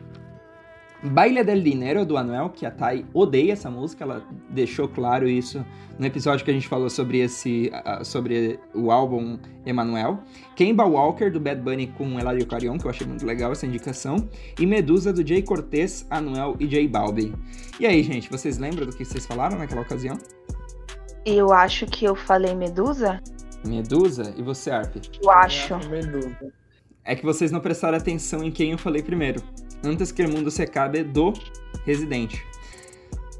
Baile 1.04 1.44
del 1.44 1.64
Dinero, 1.64 2.06
do 2.06 2.16
Anuel, 2.16 2.52
que 2.52 2.64
a 2.64 2.70
Thay 2.70 3.08
odeia 3.12 3.54
essa 3.54 3.72
música, 3.72 4.04
ela 4.04 4.24
deixou 4.52 4.88
claro 4.88 5.28
isso 5.28 5.66
no 5.98 6.06
episódio 6.06 6.46
que 6.46 6.52
a 6.52 6.54
gente 6.54 6.68
falou 6.68 6.92
sobre 6.92 7.18
esse 7.22 7.72
sobre 8.04 8.60
o 8.76 8.92
álbum 8.92 9.40
Emanuel. 9.66 10.20
Kemba 10.56 10.86
Walker, 10.86 11.32
do 11.32 11.40
Bad 11.40 11.60
Bunny 11.60 11.88
com 11.88 12.20
Eladio 12.20 12.46
Carrion, 12.46 12.78
que 12.78 12.86
eu 12.86 12.92
achei 12.92 13.08
muito 13.08 13.26
legal 13.26 13.52
essa 13.52 13.66
indicação. 13.66 14.30
E 14.60 14.66
Medusa, 14.68 15.12
do 15.12 15.28
Jay 15.28 15.42
Cortez, 15.42 16.06
Anuel 16.08 16.56
e 16.60 16.68
J 16.68 16.88
Balvin. 16.88 17.34
E 17.80 17.88
aí, 17.88 18.04
gente, 18.04 18.30
vocês 18.30 18.60
lembram 18.60 18.86
do 18.86 18.96
que 18.96 19.04
vocês 19.04 19.26
falaram 19.26 19.58
naquela 19.58 19.82
ocasião? 19.82 20.20
Eu 21.26 21.52
acho 21.52 21.88
que 21.88 22.06
eu 22.06 22.16
falei 22.16 22.54
Medusa. 22.54 23.20
Medusa 23.66 24.32
e 24.38 24.44
você, 24.44 24.70
Arp? 24.70 24.96
Eu 25.22 25.32
acho. 25.32 25.76
Medusa. 25.90 26.54
É 27.04 27.16
que 27.16 27.26
vocês 27.26 27.52
não 27.52 27.60
prestaram 27.60 27.98
atenção 27.98 28.44
em 28.44 28.52
quem 28.52 28.72
eu 28.72 28.78
falei 28.78 29.02
primeiro. 29.02 29.42
Antes 29.84 30.12
que 30.12 30.24
o 30.24 30.30
mundo 30.30 30.52
se 30.52 30.62
acabe, 30.62 31.04
do 31.04 31.34
Residente. 31.84 32.46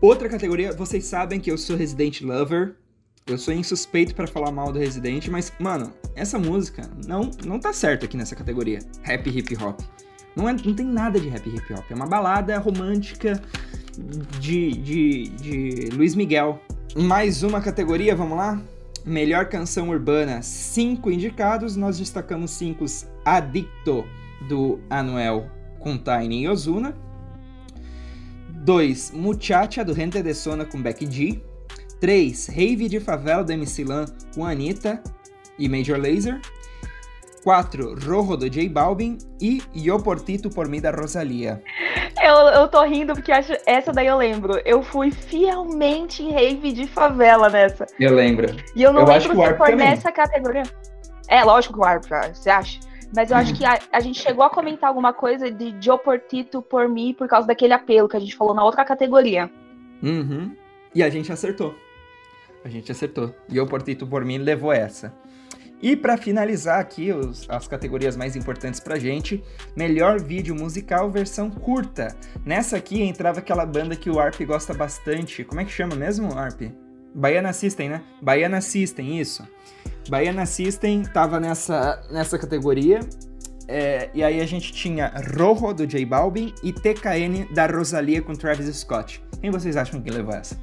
Outra 0.02 0.28
categoria, 0.28 0.72
vocês 0.74 1.06
sabem 1.06 1.40
que 1.40 1.52
eu 1.52 1.58
sou 1.58 1.76
Resident 1.76 2.22
Lover. 2.22 2.76
Eu 3.28 3.38
sou 3.38 3.54
insuspeito 3.54 4.14
pra 4.14 4.28
falar 4.28 4.52
mal 4.52 4.72
do 4.72 4.80
Resident, 4.80 5.28
mas, 5.28 5.52
mano, 5.60 5.94
essa 6.16 6.38
música 6.38 6.90
não, 7.08 7.32
não 7.44 7.60
tá 7.60 7.74
certo 7.74 8.06
aqui 8.06 8.18
nessa 8.18 8.36
categoria. 8.36 8.80
Rap 9.04 9.28
hip 9.30 9.56
hop. 9.64 9.80
Não, 10.36 10.50
é, 10.50 10.54
não 10.54 10.74
tem 10.74 10.86
nada 10.86 11.20
de 11.20 11.30
rap 11.30 11.48
hip 11.48 11.74
hop. 11.74 11.86
É 11.90 11.96
uma 11.96 12.06
balada 12.06 12.58
romântica 12.58 13.42
de, 14.40 14.72
de, 14.74 15.28
de 15.30 15.90
Luiz 15.96 16.14
Miguel. 16.14 16.60
Mais 16.98 17.44
uma 17.44 17.60
categoria, 17.60 18.16
vamos 18.16 18.38
lá? 18.38 18.58
Melhor 19.06 19.50
canção 19.50 19.90
urbana, 19.90 20.42
cinco 20.42 21.12
indicados. 21.12 21.76
Nós 21.76 21.98
destacamos 21.98 22.52
cinco 22.52 22.86
Adicto, 23.26 24.06
do 24.48 24.80
Anuel 24.90 25.52
com 25.78 25.98
Tiny 25.98 26.44
e 26.44 26.48
Ozuna. 26.48 26.96
2. 28.64 29.12
Muchacha, 29.12 29.84
do 29.84 29.94
Gente 29.94 30.24
de 30.24 30.34
Sona 30.34 30.64
com 30.64 30.82
Becky 30.82 31.06
G. 31.12 31.44
3. 32.00 32.48
Rave 32.48 32.88
de 32.88 33.02
Favela, 33.02 33.44
do 33.44 33.52
MC 33.52 33.84
Lan 33.84 34.06
com 34.34 34.46
Anitta 34.46 35.04
e 35.60 35.68
Major 35.68 36.00
Lazer. 36.00 36.40
4. 37.44 37.94
Rojo, 38.06 38.38
do 38.38 38.50
J 38.50 38.70
Balvin. 38.70 39.18
E 39.42 39.62
Yo 39.76 40.00
Por 40.00 40.22
Ti, 40.22 40.38
Tu 40.38 40.50
Por 40.50 40.70
Mí, 40.70 40.80
da 40.80 40.92
Rosalia. 40.92 41.62
Eu, 42.22 42.36
eu 42.48 42.68
tô 42.68 42.82
rindo 42.84 43.14
porque 43.14 43.32
acho, 43.32 43.54
essa 43.66 43.92
daí 43.92 44.08
eu 44.08 44.18
lembro. 44.18 44.62
Eu 44.66 44.82
fui 44.82 45.12
fielmente 45.12 46.24
em 46.24 46.32
rave 46.32 46.72
de 46.72 46.88
favela 46.88 47.50
nessa. 47.50 47.86
Eu 48.00 48.14
lembro. 48.14 48.48
E 48.76 48.84
eu 48.84 48.94
não 48.94 49.02
Eu 49.02 49.12
acho 49.12 49.28
lembro 49.30 49.44
que 49.44 49.50
o 49.50 49.52
se 49.52 49.58
foi 49.58 49.72
também. 49.72 49.90
nessa 49.90 50.12
categoria. 50.12 50.64
É, 51.28 51.44
lógico 51.44 51.74
que 51.74 51.80
o 51.80 51.84
Arp, 51.84 52.06
você 52.34 52.50
acha? 52.50 52.80
Mas 53.16 53.32
eu 53.32 53.38
acho 53.38 53.54
que 53.54 53.66
a, 53.66 53.80
a 53.92 54.00
gente 54.00 54.20
chegou 54.20 54.44
a 54.44 54.50
comentar 54.50 54.90
alguma 54.90 55.14
coisa 55.14 55.50
de 55.50 55.76
Joe 55.80 55.98
Portito 56.00 56.62
por 56.62 56.88
mim 56.90 57.14
por 57.14 57.28
causa 57.28 57.48
daquele 57.48 57.74
apelo 57.74 58.10
que 58.10 58.18
a 58.18 58.20
gente 58.20 58.36
falou 58.36 58.54
na 58.54 58.64
outra 58.64 58.84
categoria. 58.84 59.50
Uhum. 60.04 60.56
E 60.94 61.04
a 61.04 61.10
gente 61.10 61.32
acertou. 61.32 61.76
A 62.64 62.70
gente 62.70 62.92
acertou. 62.92 63.34
E 63.50 63.60
o 63.60 63.68
Portito 63.68 64.08
por 64.08 64.26
mim 64.26 64.38
levou 64.38 64.72
essa. 64.74 65.14
E 65.88 65.96
pra 65.96 66.18
finalizar 66.18 66.80
aqui 66.80 67.12
os- 67.12 67.46
as 67.48 67.68
categorias 67.68 68.18
mais 68.18 68.36
importantes 68.36 68.80
pra 68.80 68.98
gente, 68.98 69.44
melhor 69.76 70.20
vídeo 70.20 70.56
musical 70.56 71.12
versão 71.12 71.48
curta. 71.52 72.16
Nessa 72.44 72.76
aqui 72.78 73.04
entrava 73.04 73.38
aquela 73.38 73.68
banda 73.68 73.96
que 73.96 74.10
o 74.10 74.20
Arp 74.20 74.42
gosta 74.42 74.74
bastante. 74.74 75.44
Como 75.44 75.62
é 75.62 75.64
que 75.64 75.72
chama 75.72 75.96
mesmo, 75.96 76.34
Arp? 76.36 76.60
Baiana 77.14 77.54
System, 77.54 77.90
né? 77.90 78.02
Baiana 78.20 78.62
System, 78.62 79.20
isso. 79.22 79.48
Baiana 80.10 80.48
System 80.48 81.04
tava 81.04 81.40
nessa, 81.40 82.02
nessa 82.10 82.40
categoria. 82.40 83.00
É, 83.68 84.10
e 84.12 84.24
aí 84.24 84.42
a 84.42 84.46
gente 84.48 84.74
tinha 84.74 85.14
Rojo 85.38 85.72
do 85.74 85.86
J 85.88 86.04
Balvin 86.04 86.52
e 86.64 86.74
TKN 86.74 87.46
da 87.54 87.68
Rosalia 87.68 88.24
com 88.24 88.34
Travis 88.34 88.76
Scott. 88.76 89.24
Quem 89.40 89.52
vocês 89.52 89.78
acham 89.78 90.02
que 90.02 90.10
levou 90.10 90.34
essa? 90.34 90.58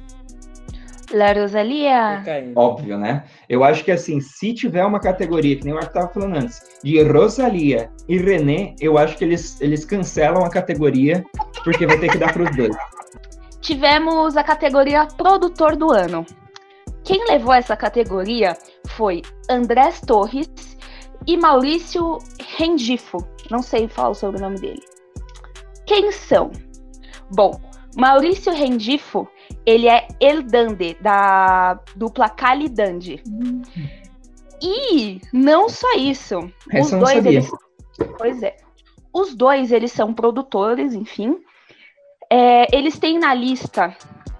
La 1.13 1.31
Rosalia. 1.31 2.23
Óbvio, 2.55 2.97
né? 2.97 3.23
Eu 3.47 3.63
acho 3.63 3.83
que 3.83 3.91
assim, 3.91 4.19
se 4.19 4.53
tiver 4.53 4.83
uma 4.83 4.99
categoria, 4.99 5.55
que 5.55 5.63
nem 5.63 5.73
o 5.73 5.77
Arthur 5.77 5.93
tava 5.93 6.07
falando 6.13 6.37
antes, 6.37 6.59
de 6.83 7.01
Rosalia 7.03 7.91
e 8.09 8.17
René, 8.17 8.73
eu 8.81 8.97
acho 8.97 9.15
que 9.15 9.23
eles, 9.23 9.61
eles 9.61 9.85
cancelam 9.85 10.43
a 10.43 10.49
categoria, 10.49 11.23
porque 11.63 11.85
vai 11.85 11.99
ter 11.99 12.09
que 12.09 12.17
dar 12.17 12.33
pros 12.33 12.55
dois. 12.55 12.75
Tivemos 13.61 14.35
a 14.35 14.43
categoria 14.43 15.05
Produtor 15.05 15.75
do 15.75 15.91
Ano. 15.91 16.25
Quem 17.03 17.25
levou 17.27 17.53
essa 17.53 17.77
categoria 17.77 18.57
foi 18.89 19.21
Andrés 19.49 20.01
Torres 20.01 20.49
e 21.27 21.37
Maurício 21.37 22.17
Rendifo. 22.57 23.17
Não 23.51 23.61
sei 23.61 23.87
falar 23.87 24.09
o 24.09 24.15
sobrenome 24.15 24.59
dele. 24.59 24.81
Quem 25.85 26.11
são? 26.11 26.51
Bom, 27.35 27.59
Maurício 27.95 28.51
Rendifo, 28.51 29.27
ele 29.65 29.87
é 29.87 30.07
Eldande, 30.19 30.95
da 31.01 31.79
dupla 31.95 32.29
Calidande. 32.29 33.21
E 34.61 35.19
não 35.33 35.67
só 35.69 35.93
isso. 35.97 36.51
Essa 36.71 36.81
os 36.81 36.91
eu 36.91 36.97
não 36.97 37.05
dois, 37.05 37.15
sabia. 37.15 37.31
eles. 37.31 37.51
Pois 38.17 38.43
é. 38.43 38.57
Os 39.13 39.35
dois, 39.35 39.71
eles 39.71 39.91
são 39.91 40.13
produtores, 40.13 40.93
enfim. 40.93 41.37
É, 42.29 42.75
eles 42.75 42.97
têm 42.97 43.19
na 43.19 43.33
lista 43.33 43.95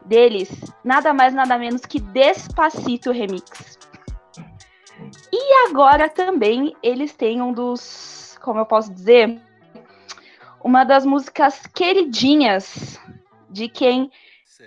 deles 0.06 0.50
nada 0.84 1.14
mais, 1.14 1.34
nada 1.34 1.58
menos 1.58 1.86
que 1.86 2.00
Despacito 2.00 3.12
Remix. 3.12 3.78
E 5.32 5.68
agora 5.68 6.10
também 6.10 6.76
eles 6.82 7.14
têm 7.14 7.42
um 7.42 7.54
dos. 7.54 8.38
Como 8.42 8.60
eu 8.60 8.66
posso 8.66 8.94
dizer? 8.94 9.40
Uma 10.64 10.84
das 10.84 11.06
músicas 11.06 11.62
queridinhas 11.68 13.00
de 13.50 13.68
quem 13.68 14.10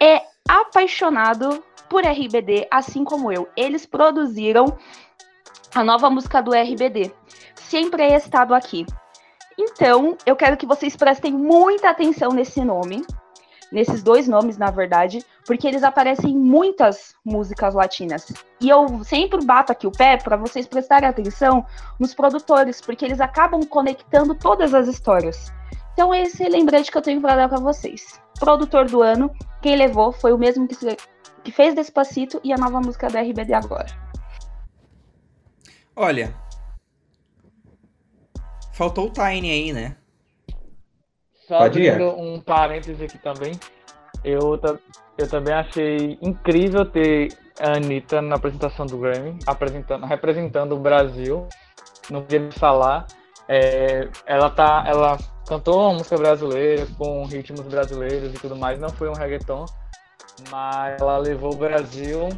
é 0.00 0.22
apaixonado 0.48 1.62
por 1.88 2.04
RBD, 2.04 2.66
assim 2.70 3.04
como 3.04 3.32
eu. 3.32 3.48
Eles 3.56 3.86
produziram 3.86 4.76
a 5.74 5.84
nova 5.84 6.08
música 6.10 6.42
do 6.42 6.52
RBD. 6.52 7.12
Sempre 7.54 8.02
é 8.02 8.16
estado 8.16 8.54
aqui. 8.54 8.86
Então, 9.58 10.16
eu 10.26 10.36
quero 10.36 10.56
que 10.56 10.66
vocês 10.66 10.96
prestem 10.96 11.32
muita 11.32 11.90
atenção 11.90 12.30
nesse 12.30 12.62
nome, 12.62 13.04
nesses 13.72 14.02
dois 14.02 14.28
nomes, 14.28 14.58
na 14.58 14.70
verdade, 14.70 15.24
porque 15.46 15.66
eles 15.66 15.82
aparecem 15.82 16.30
em 16.30 16.38
muitas 16.38 17.14
músicas 17.24 17.74
latinas. 17.74 18.32
E 18.60 18.68
eu 18.68 19.02
sempre 19.04 19.44
bato 19.44 19.72
aqui 19.72 19.86
o 19.86 19.92
pé 19.92 20.16
para 20.18 20.36
vocês 20.36 20.66
prestarem 20.66 21.08
atenção 21.08 21.64
nos 21.98 22.14
produtores, 22.14 22.80
porque 22.80 23.04
eles 23.04 23.20
acabam 23.20 23.64
conectando 23.64 24.34
todas 24.34 24.74
as 24.74 24.88
histórias. 24.88 25.52
Então, 25.94 26.14
esse 26.14 26.44
é 26.44 26.48
lembrete 26.48 26.90
que 26.90 26.98
eu 26.98 27.02
tenho 27.02 27.22
para 27.22 27.36
dar 27.36 27.48
para 27.48 27.58
vocês. 27.58 28.20
Produtor 28.38 28.84
do 28.84 29.00
ano, 29.00 29.30
quem 29.66 29.74
levou 29.74 30.12
foi 30.12 30.32
o 30.32 30.38
mesmo 30.38 30.68
que, 30.68 30.76
se- 30.76 30.96
que 31.42 31.50
fez 31.50 31.74
Despacito 31.74 32.40
e 32.44 32.52
a 32.52 32.56
nova 32.56 32.78
música 32.80 33.08
da 33.08 33.20
RBD 33.20 33.52
agora. 33.52 33.86
Olha. 35.96 36.32
Faltou 38.72 39.08
o 39.08 39.10
Tiny 39.10 39.50
aí, 39.50 39.72
né? 39.72 39.96
Só 41.48 41.58
abrindo 41.66 42.10
um 42.16 42.40
parêntese 42.40 43.02
aqui 43.02 43.18
também. 43.18 43.58
Eu, 44.22 44.60
eu 45.18 45.28
também 45.28 45.52
achei 45.52 46.16
incrível 46.22 46.84
ter 46.84 47.36
a 47.58 47.76
Anitta 47.76 48.22
na 48.22 48.36
apresentação 48.36 48.86
do 48.86 48.98
Grammy, 48.98 49.36
apresentando, 49.48 50.06
representando 50.06 50.72
o 50.76 50.78
Brasil 50.78 51.48
no 52.08 52.22
dia 52.22 52.38
de 52.38 52.56
falar. 52.56 53.08
É, 53.48 54.08
ela 54.26 54.50
tá, 54.50 54.84
ela 54.86 55.18
cantou 55.46 55.80
uma 55.80 55.94
música 55.94 56.16
brasileira 56.16 56.86
com 56.98 57.24
ritmos 57.24 57.62
brasileiros 57.62 58.34
e 58.34 58.38
tudo 58.38 58.56
mais. 58.56 58.78
Não 58.78 58.88
foi 58.88 59.08
um 59.08 59.14
reggaeton, 59.14 59.64
mas 60.50 61.00
ela 61.00 61.18
levou 61.18 61.52
o 61.52 61.56
Brasil 61.56 62.28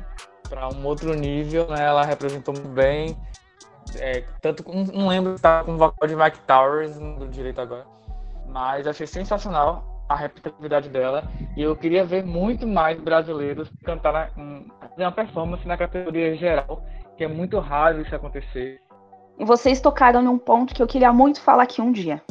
para 0.48 0.68
um 0.68 0.84
outro 0.84 1.14
nível, 1.14 1.66
né? 1.68 1.84
Ela 1.84 2.04
representou 2.04 2.54
muito 2.54 2.68
bem. 2.68 3.16
É, 3.96 4.22
tanto 4.42 4.64
não 4.92 5.08
lembro 5.08 5.30
se 5.30 5.36
estava 5.36 5.64
com 5.64 5.72
o 5.72 5.78
vocal 5.78 6.06
de 6.06 6.14
Mike 6.14 6.40
Towers, 6.40 6.96
lembro 6.98 7.26
direito 7.28 7.60
agora 7.60 7.86
mas 8.48 8.86
achei 8.86 9.06
sensacional 9.06 10.04
a 10.08 10.16
representatividade 10.16 10.88
dela 10.88 11.30
e 11.56 11.62
eu 11.62 11.76
queria 11.76 12.04
ver 12.04 12.24
muito 12.24 12.66
mais 12.66 12.98
brasileiros 12.98 13.70
cantar 13.84 14.12
na, 14.12 14.62
uma 14.96 15.12
performance 15.12 15.66
na 15.68 15.76
categoria 15.76 16.34
geral, 16.34 16.82
que 17.16 17.24
é 17.24 17.28
muito 17.28 17.58
raro 17.58 18.00
isso 18.00 18.14
acontecer. 18.14 18.80
Vocês 19.44 19.80
tocaram 19.80 20.22
num 20.22 20.38
ponto 20.38 20.74
que 20.74 20.82
eu 20.82 20.86
queria 20.86 21.12
muito 21.12 21.40
falar 21.40 21.64
aqui 21.64 21.80
um 21.80 21.92
dia. 21.92 22.22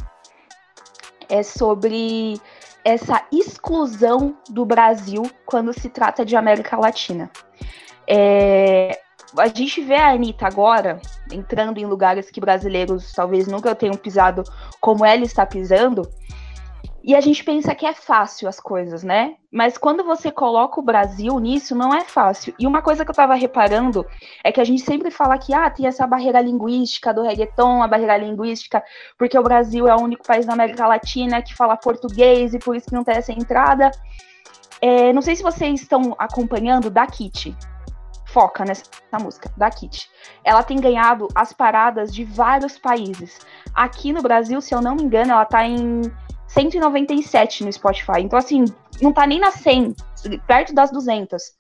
É 1.29 1.43
sobre 1.43 2.39
essa 2.83 3.25
exclusão 3.31 4.37
do 4.49 4.65
Brasil 4.65 5.23
quando 5.45 5.73
se 5.73 5.89
trata 5.89 6.25
de 6.25 6.35
América 6.35 6.77
Latina. 6.77 7.29
É, 8.07 8.99
a 9.37 9.47
gente 9.47 9.81
vê 9.81 9.95
a 9.95 10.11
Anitta 10.11 10.47
agora 10.47 11.01
entrando 11.31 11.79
em 11.79 11.85
lugares 11.85 12.31
que 12.31 12.39
brasileiros 12.39 13.11
talvez 13.11 13.47
nunca 13.47 13.75
tenham 13.75 13.95
pisado 13.95 14.43
como 14.79 15.05
ela 15.05 15.23
está 15.23 15.45
pisando. 15.45 16.09
E 17.07 17.15
a 17.15 17.21
gente 17.21 17.41
pensa 17.41 17.73
que 17.73 17.85
é 17.85 17.93
fácil 17.93 18.49
as 18.49 18.59
coisas, 18.59 19.01
né? 19.01 19.35
Mas 19.49 19.77
quando 19.77 20.03
você 20.03 20.29
coloca 20.29 20.77
o 20.77 20.83
Brasil 20.83 21.39
nisso, 21.39 21.73
não 21.73 21.93
é 21.93 22.01
fácil. 22.01 22.53
E 22.59 22.67
uma 22.67 22.81
coisa 22.81 23.05
que 23.05 23.09
eu 23.09 23.15
tava 23.15 23.33
reparando 23.33 24.05
é 24.43 24.51
que 24.51 24.59
a 24.59 24.63
gente 24.65 24.81
sempre 24.81 25.09
fala 25.09 25.37
que 25.37 25.53
ah, 25.53 25.69
tem 25.69 25.87
essa 25.87 26.05
barreira 26.05 26.41
linguística 26.41 27.13
do 27.13 27.21
reggaeton, 27.21 27.81
a 27.81 27.87
barreira 27.87 28.17
linguística, 28.17 28.83
porque 29.17 29.39
o 29.39 29.41
Brasil 29.41 29.87
é 29.87 29.95
o 29.95 30.01
único 30.01 30.27
país 30.27 30.45
na 30.45 30.51
América 30.51 30.85
Latina 30.85 31.41
que 31.41 31.55
fala 31.55 31.77
português 31.77 32.53
e 32.53 32.59
por 32.59 32.75
isso 32.75 32.87
que 32.87 32.93
não 32.93 33.05
tem 33.05 33.15
essa 33.15 33.31
entrada. 33.31 33.89
É, 34.81 35.13
não 35.13 35.21
sei 35.21 35.37
se 35.37 35.43
vocês 35.43 35.81
estão 35.81 36.13
acompanhando 36.19 36.89
da 36.89 37.07
Kitty. 37.07 37.55
Foca 38.25 38.65
nessa 38.65 38.83
música, 39.21 39.49
da 39.55 39.69
Kitty. 39.69 40.09
Ela 40.43 40.61
tem 40.61 40.77
ganhado 40.77 41.29
as 41.33 41.53
paradas 41.53 42.13
de 42.13 42.25
vários 42.25 42.77
países. 42.77 43.39
Aqui 43.73 44.11
no 44.11 44.21
Brasil, 44.21 44.59
se 44.59 44.75
eu 44.75 44.81
não 44.81 44.93
me 44.93 45.03
engano, 45.03 45.31
ela 45.31 45.45
tá 45.45 45.65
em 45.65 46.01
197 46.47 47.65
no 47.65 47.71
Spotify. 47.71 48.21
Então, 48.21 48.39
assim, 48.39 48.65
não 49.01 49.13
tá 49.13 49.27
nem 49.27 49.39
na 49.39 49.51
100, 49.51 49.95
perto 50.45 50.73
das 50.73 50.91
200. 50.91 51.55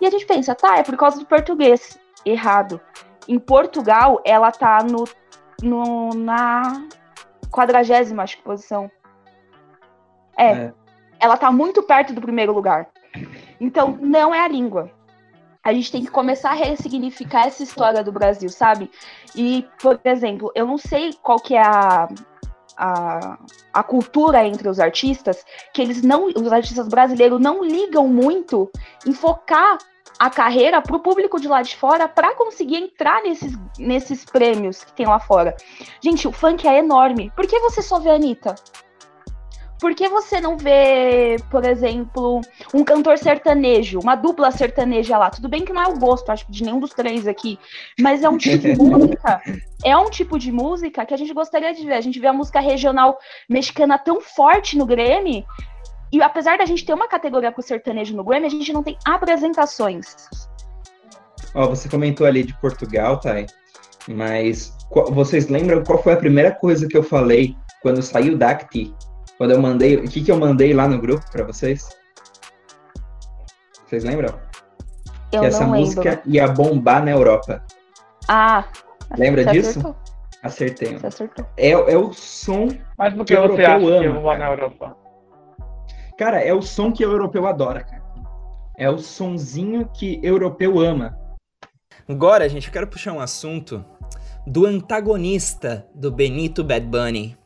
E 0.00 0.06
a 0.06 0.10
gente 0.10 0.26
pensa, 0.26 0.54
tá, 0.54 0.78
é 0.78 0.82
por 0.82 0.96
causa 0.96 1.18
do 1.18 1.26
português. 1.26 1.98
Errado. 2.24 2.80
Em 3.28 3.38
Portugal, 3.38 4.20
ela 4.24 4.50
tá 4.50 4.82
no, 4.82 5.04
no 5.62 6.10
na 6.14 6.86
quadragésima, 7.50 8.22
acho 8.22 8.36
que 8.36 8.42
posição. 8.42 8.90
É, 10.36 10.52
É. 10.52 10.72
Ela 11.18 11.36
tá 11.36 11.52
muito 11.52 11.82
perto 11.82 12.14
do 12.14 12.20
primeiro 12.20 12.52
lugar. 12.52 12.88
Então, 13.60 13.98
não 14.00 14.34
é 14.34 14.40
a 14.40 14.48
língua. 14.48 14.90
A 15.62 15.72
gente 15.74 15.92
tem 15.92 16.02
que 16.02 16.10
começar 16.10 16.50
a 16.50 16.54
ressignificar 16.54 17.46
essa 17.46 17.62
história 17.62 18.02
do 18.02 18.10
Brasil, 18.10 18.48
sabe? 18.48 18.90
E, 19.36 19.68
por 19.78 20.00
exemplo, 20.02 20.50
eu 20.54 20.66
não 20.66 20.78
sei 20.78 21.12
qual 21.22 21.38
que 21.38 21.54
é 21.54 21.60
a, 21.60 22.08
a, 22.80 23.38
a 23.74 23.82
cultura 23.82 24.46
entre 24.46 24.66
os 24.66 24.80
artistas, 24.80 25.44
que 25.74 25.82
eles 25.82 26.02
não, 26.02 26.26
os 26.28 26.50
artistas 26.50 26.88
brasileiros 26.88 27.38
não 27.38 27.62
ligam 27.62 28.08
muito 28.08 28.70
em 29.06 29.12
focar 29.12 29.76
a 30.18 30.30
carreira 30.30 30.80
para 30.80 30.96
o 30.96 31.00
público 31.00 31.38
de 31.38 31.46
lá 31.46 31.60
de 31.60 31.76
fora 31.76 32.08
para 32.08 32.34
conseguir 32.34 32.76
entrar 32.76 33.22
nesses, 33.22 33.52
nesses 33.78 34.24
prêmios 34.24 34.82
que 34.82 34.92
tem 34.92 35.06
lá 35.06 35.20
fora. 35.20 35.54
Gente, 36.02 36.26
o 36.26 36.32
funk 36.32 36.66
é 36.66 36.78
enorme. 36.78 37.30
Por 37.36 37.46
que 37.46 37.58
você 37.60 37.82
só 37.82 37.98
vê 37.98 38.10
a 38.10 38.14
Anitta? 38.14 38.54
Por 39.80 39.94
que 39.94 40.08
você 40.08 40.40
não 40.40 40.58
vê, 40.58 41.36
por 41.50 41.64
exemplo, 41.64 42.40
um 42.74 42.84
cantor 42.84 43.16
sertanejo, 43.16 43.98
uma 43.98 44.14
dupla 44.14 44.50
sertaneja 44.50 45.16
lá? 45.16 45.30
Tudo 45.30 45.48
bem 45.48 45.64
que 45.64 45.72
não 45.72 45.82
é 45.82 45.88
o 45.88 45.98
gosto, 45.98 46.30
acho 46.30 46.44
que 46.44 46.52
de 46.52 46.62
nenhum 46.64 46.78
dos 46.78 46.90
três 46.90 47.26
aqui, 47.26 47.58
mas 47.98 48.22
é 48.22 48.28
um 48.28 48.36
tipo 48.36 48.58
de 48.58 48.76
música, 48.76 49.40
é 49.82 49.96
um 49.96 50.10
tipo 50.10 50.38
de 50.38 50.52
música 50.52 51.06
que 51.06 51.14
a 51.14 51.16
gente 51.16 51.32
gostaria 51.32 51.72
de 51.72 51.84
ver. 51.86 51.94
A 51.94 52.00
gente 52.02 52.20
vê 52.20 52.26
a 52.26 52.32
música 52.32 52.60
regional 52.60 53.18
mexicana 53.48 53.98
tão 53.98 54.20
forte 54.20 54.76
no 54.76 54.84
Grammy, 54.84 55.46
e 56.12 56.20
apesar 56.20 56.58
da 56.58 56.66
gente 56.66 56.84
ter 56.84 56.92
uma 56.92 57.08
categoria 57.08 57.50
com 57.50 57.62
sertanejo 57.62 58.14
no 58.14 58.22
Grammy, 58.24 58.46
a 58.46 58.50
gente 58.50 58.72
não 58.72 58.82
tem 58.82 58.98
apresentações. 59.06 60.14
Ó, 61.54 61.68
você 61.68 61.88
comentou 61.88 62.26
ali 62.26 62.42
de 62.44 62.52
Portugal, 62.60 63.18
Thay, 63.18 63.46
mas 64.08 64.76
qual- 64.90 65.10
vocês 65.10 65.48
lembram 65.48 65.82
qual 65.84 66.02
foi 66.02 66.12
a 66.12 66.16
primeira 66.16 66.52
coisa 66.52 66.86
que 66.86 66.96
eu 66.96 67.02
falei 67.02 67.56
quando 67.82 68.02
saiu 68.02 68.36
Dacti? 68.36 68.94
Quando 69.40 69.52
eu 69.52 69.62
mandei, 69.62 69.96
o 69.96 70.02
que 70.06 70.22
que 70.22 70.30
eu 70.30 70.36
mandei 70.38 70.74
lá 70.74 70.86
no 70.86 71.00
grupo 71.00 71.24
pra 71.32 71.42
vocês? 71.46 71.88
Vocês 73.86 74.04
lembram? 74.04 74.38
Eu 75.32 75.40
que 75.40 75.46
essa 75.46 75.66
não 75.66 75.78
música 75.78 76.10
lembro. 76.10 76.22
ia 76.26 76.46
bombar 76.46 77.02
na 77.02 77.12
Europa. 77.12 77.64
Ah, 78.28 78.66
Lembra 79.16 79.42
você 79.44 79.50
disso? 79.52 79.70
acertou, 79.78 79.96
Acertei. 80.42 80.98
você 80.98 81.06
acertou. 81.06 81.46
É, 81.56 81.70
é 81.70 81.96
o 81.96 82.12
som, 82.12 82.68
Mas 82.98 83.14
Que 83.14 83.24
que 83.24 83.32
você 83.32 83.38
europeu 83.38 83.66
acha 83.66 83.78
que 83.78 83.86
eu 83.86 84.10
ama, 84.10 84.20
vou 84.20 84.24
lá 84.28 84.32
na 84.36 84.44
cara. 84.44 84.52
Europa? 84.60 84.96
cara, 86.18 86.40
é 86.42 86.52
o 86.52 86.60
som 86.60 86.92
que 86.92 87.06
o 87.06 87.10
europeu 87.10 87.46
adora, 87.46 87.82
cara. 87.82 88.02
É 88.76 88.90
o 88.90 88.98
sonzinho 88.98 89.88
que 89.94 90.20
europeu 90.22 90.78
ama. 90.78 91.18
Agora, 92.06 92.46
gente, 92.46 92.66
eu 92.66 92.72
quero 92.74 92.86
puxar 92.88 93.14
um 93.14 93.20
assunto 93.20 93.82
do 94.46 94.66
antagonista 94.66 95.86
do 95.94 96.10
Benito 96.12 96.62
Bad 96.62 96.84
Bunny, 96.84 97.38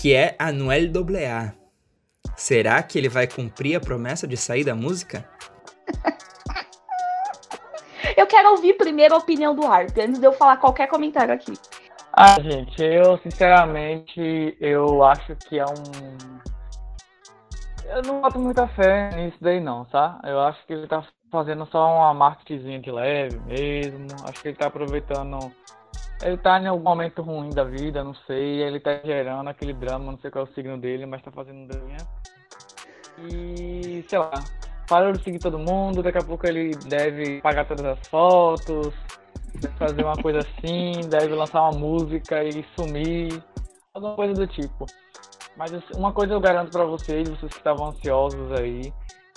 que 0.00 0.14
é 0.14 0.34
Anuel 0.38 0.86
AA. 0.86 1.52
Será 2.34 2.82
que 2.82 2.96
ele 2.96 3.10
vai 3.10 3.26
cumprir 3.26 3.76
a 3.76 3.80
promessa 3.80 4.26
de 4.26 4.34
sair 4.34 4.64
da 4.64 4.74
música? 4.74 5.28
Eu 8.16 8.26
quero 8.26 8.52
ouvir 8.52 8.78
primeiro 8.78 9.14
a 9.14 9.18
opinião 9.18 9.54
do 9.54 9.66
Harp, 9.66 9.90
antes 9.98 10.18
de 10.18 10.26
eu 10.26 10.32
falar 10.32 10.56
qualquer 10.56 10.88
comentário 10.88 11.32
aqui. 11.32 11.52
Ah, 12.12 12.40
gente, 12.40 12.82
eu 12.82 13.18
sinceramente 13.18 14.56
eu 14.60 15.04
acho 15.04 15.36
que 15.36 15.58
é 15.58 15.64
um. 15.64 16.38
Eu 17.84 18.02
não 18.02 18.20
boto 18.20 18.38
muita 18.38 18.66
fé 18.68 19.10
nisso 19.14 19.38
daí 19.40 19.60
não, 19.60 19.84
tá? 19.84 20.20
Eu 20.24 20.40
acho 20.40 20.66
que 20.66 20.72
ele 20.72 20.86
tá 20.86 21.04
fazendo 21.30 21.66
só 21.66 21.94
uma 21.94 22.12
marketingzinha 22.12 22.80
de 22.80 22.90
leve 22.90 23.38
mesmo. 23.46 24.06
Acho 24.24 24.42
que 24.42 24.48
ele 24.48 24.56
tá 24.56 24.66
aproveitando 24.66 25.52
ele 26.22 26.36
tá 26.36 26.60
em 26.60 26.66
algum 26.66 26.84
momento 26.84 27.22
ruim 27.22 27.50
da 27.50 27.64
vida, 27.64 28.04
não 28.04 28.14
sei, 28.26 28.62
ele 28.62 28.78
tá 28.80 29.00
gerando 29.04 29.48
aquele 29.48 29.72
drama, 29.72 30.12
não 30.12 30.18
sei 30.18 30.30
qual 30.30 30.44
é 30.44 30.48
o 30.48 30.54
signo 30.54 30.78
dele, 30.78 31.06
mas 31.06 31.22
tá 31.22 31.30
fazendo 31.30 31.74
um. 31.76 31.96
E, 33.28 34.04
sei 34.08 34.18
lá, 34.18 34.32
parou 34.88 35.12
de 35.12 35.22
seguir 35.22 35.38
todo 35.38 35.58
mundo, 35.58 36.02
daqui 36.02 36.18
a 36.18 36.22
pouco 36.22 36.46
ele 36.46 36.74
deve 36.86 37.40
pagar 37.40 37.66
todas 37.66 37.84
as 37.84 38.08
fotos, 38.08 38.92
deve 39.54 39.74
fazer 39.76 40.04
uma 40.04 40.16
coisa 40.16 40.40
assim, 40.40 41.00
deve 41.08 41.34
lançar 41.34 41.62
uma 41.62 41.78
música 41.78 42.42
e 42.44 42.64
sumir, 42.76 43.42
alguma 43.94 44.14
coisa 44.14 44.34
do 44.34 44.46
tipo. 44.46 44.86
Mas 45.56 45.72
assim, 45.72 45.94
uma 45.96 46.12
coisa 46.12 46.34
eu 46.34 46.40
garanto 46.40 46.70
pra 46.70 46.84
vocês, 46.84 47.28
vocês 47.28 47.52
que 47.52 47.58
estavam 47.58 47.88
ansiosos 47.88 48.52
aí, 48.52 48.92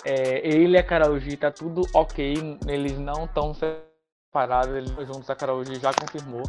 é, 0.06 0.46
ele 0.48 0.74
e 0.74 0.78
a 0.78 0.84
Karol 0.84 1.20
G 1.20 1.38
tá 1.38 1.52
tudo 1.52 1.82
ok, 1.94 2.58
eles 2.68 2.98
não 3.00 3.26
estão 3.26 3.54
separados, 4.34 4.76
eles 4.76 4.90
estão 4.90 5.06
juntos, 5.06 5.30
a 5.30 5.36
Karol 5.36 5.64
G 5.64 5.76
já 5.76 5.94
confirmou. 5.94 6.44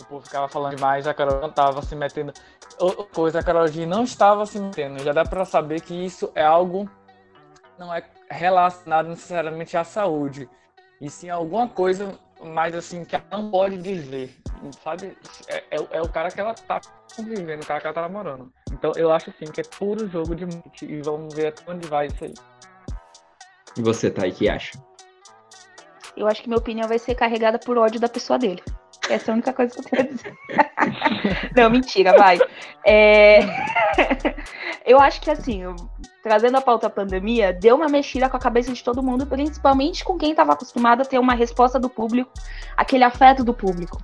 O 0.00 0.04
povo 0.04 0.24
ficava 0.24 0.46
falando 0.46 0.76
demais, 0.76 1.06
a 1.06 1.14
Karol 1.14 1.40
não 1.40 1.50
tava 1.50 1.80
se 1.82 1.96
metendo. 1.96 2.32
Outra 2.78 3.04
coisa, 3.06 3.40
a 3.40 3.42
Karol 3.42 3.66
G 3.66 3.86
não 3.86 4.04
estava 4.04 4.44
se 4.44 4.60
metendo. 4.60 5.02
Já 5.02 5.12
dá 5.12 5.24
pra 5.24 5.44
saber 5.44 5.80
que 5.80 5.94
isso 5.94 6.30
é 6.34 6.44
algo 6.44 6.88
não 7.78 7.94
é 7.94 8.04
relacionado 8.30 9.08
necessariamente 9.08 9.76
à 9.76 9.84
saúde. 9.84 10.48
E 11.00 11.08
sim 11.08 11.30
alguma 11.30 11.68
coisa 11.68 12.18
mais 12.42 12.74
assim 12.74 13.04
que 13.04 13.14
ela 13.14 13.24
não 13.30 13.50
pode 13.50 13.78
dizer. 13.78 14.36
Sabe? 14.82 15.16
É, 15.46 15.58
é, 15.70 15.88
é 15.92 16.02
o 16.02 16.08
cara 16.08 16.30
que 16.30 16.40
ela 16.40 16.54
tá 16.54 16.80
convivendo, 17.14 17.62
o 17.62 17.66
cara 17.66 17.80
que 17.80 17.86
ela 17.86 17.94
tá 17.94 18.02
namorando. 18.02 18.52
Então 18.72 18.92
eu 18.96 19.12
acho 19.12 19.30
assim 19.30 19.50
que 19.50 19.60
é 19.60 19.64
puro 19.64 20.08
jogo 20.08 20.34
de 20.34 20.44
mente. 20.44 20.84
E 20.84 21.00
vamos 21.02 21.32
ver 21.34 21.48
até 21.48 21.70
onde 21.70 21.88
vai 21.88 22.06
isso 22.06 22.24
aí. 22.24 22.34
E 23.76 23.82
você, 23.82 24.10
Thay, 24.10 24.32
que 24.32 24.48
acha? 24.48 24.72
Eu 26.18 26.26
acho 26.26 26.42
que 26.42 26.48
minha 26.48 26.58
opinião 26.58 26.88
vai 26.88 26.98
ser 26.98 27.14
carregada 27.14 27.58
por 27.58 27.78
ódio 27.78 28.00
da 28.00 28.08
pessoa 28.08 28.38
dele. 28.38 28.60
Essa 29.08 29.30
é 29.30 29.32
a 29.32 29.34
única 29.34 29.52
coisa 29.52 29.72
que 29.72 29.80
eu 29.80 29.84
quero 29.84 30.08
dizer. 30.08 30.34
Não, 31.56 31.70
mentira, 31.70 32.12
vai. 32.16 32.38
É... 32.84 33.40
Eu 34.84 34.98
acho 34.98 35.20
que 35.20 35.30
assim, 35.30 35.62
trazendo 36.22 36.56
a 36.56 36.60
pauta 36.62 36.88
pandemia, 36.90 37.52
deu 37.52 37.76
uma 37.76 37.88
mexida 37.88 38.28
com 38.28 38.36
a 38.36 38.40
cabeça 38.40 38.72
de 38.72 38.82
todo 38.82 39.02
mundo, 39.02 39.26
principalmente 39.26 40.02
com 40.02 40.16
quem 40.16 40.30
estava 40.30 40.52
acostumado 40.54 41.02
a 41.02 41.04
ter 41.04 41.18
uma 41.18 41.34
resposta 41.34 41.78
do 41.78 41.88
público, 41.90 42.32
aquele 42.76 43.04
afeto 43.04 43.44
do 43.44 43.54
público. 43.54 44.02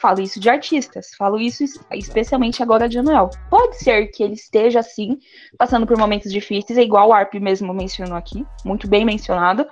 Falo 0.00 0.20
isso 0.20 0.40
de 0.40 0.50
artistas, 0.50 1.10
falo 1.16 1.38
isso 1.38 1.62
es- 1.62 1.78
especialmente 1.92 2.62
agora 2.62 2.88
de 2.88 2.98
Anuel. 2.98 3.30
Pode 3.48 3.76
ser 3.76 4.08
que 4.08 4.22
ele 4.22 4.34
esteja, 4.34 4.80
assim, 4.80 5.18
passando 5.56 5.86
por 5.86 5.96
momentos 5.96 6.32
difíceis, 6.32 6.76
é 6.78 6.82
igual 6.82 7.10
o 7.10 7.12
Arp 7.12 7.34
mesmo 7.34 7.72
mencionou 7.72 8.16
aqui, 8.16 8.44
muito 8.64 8.88
bem 8.88 9.04
mencionado. 9.04 9.64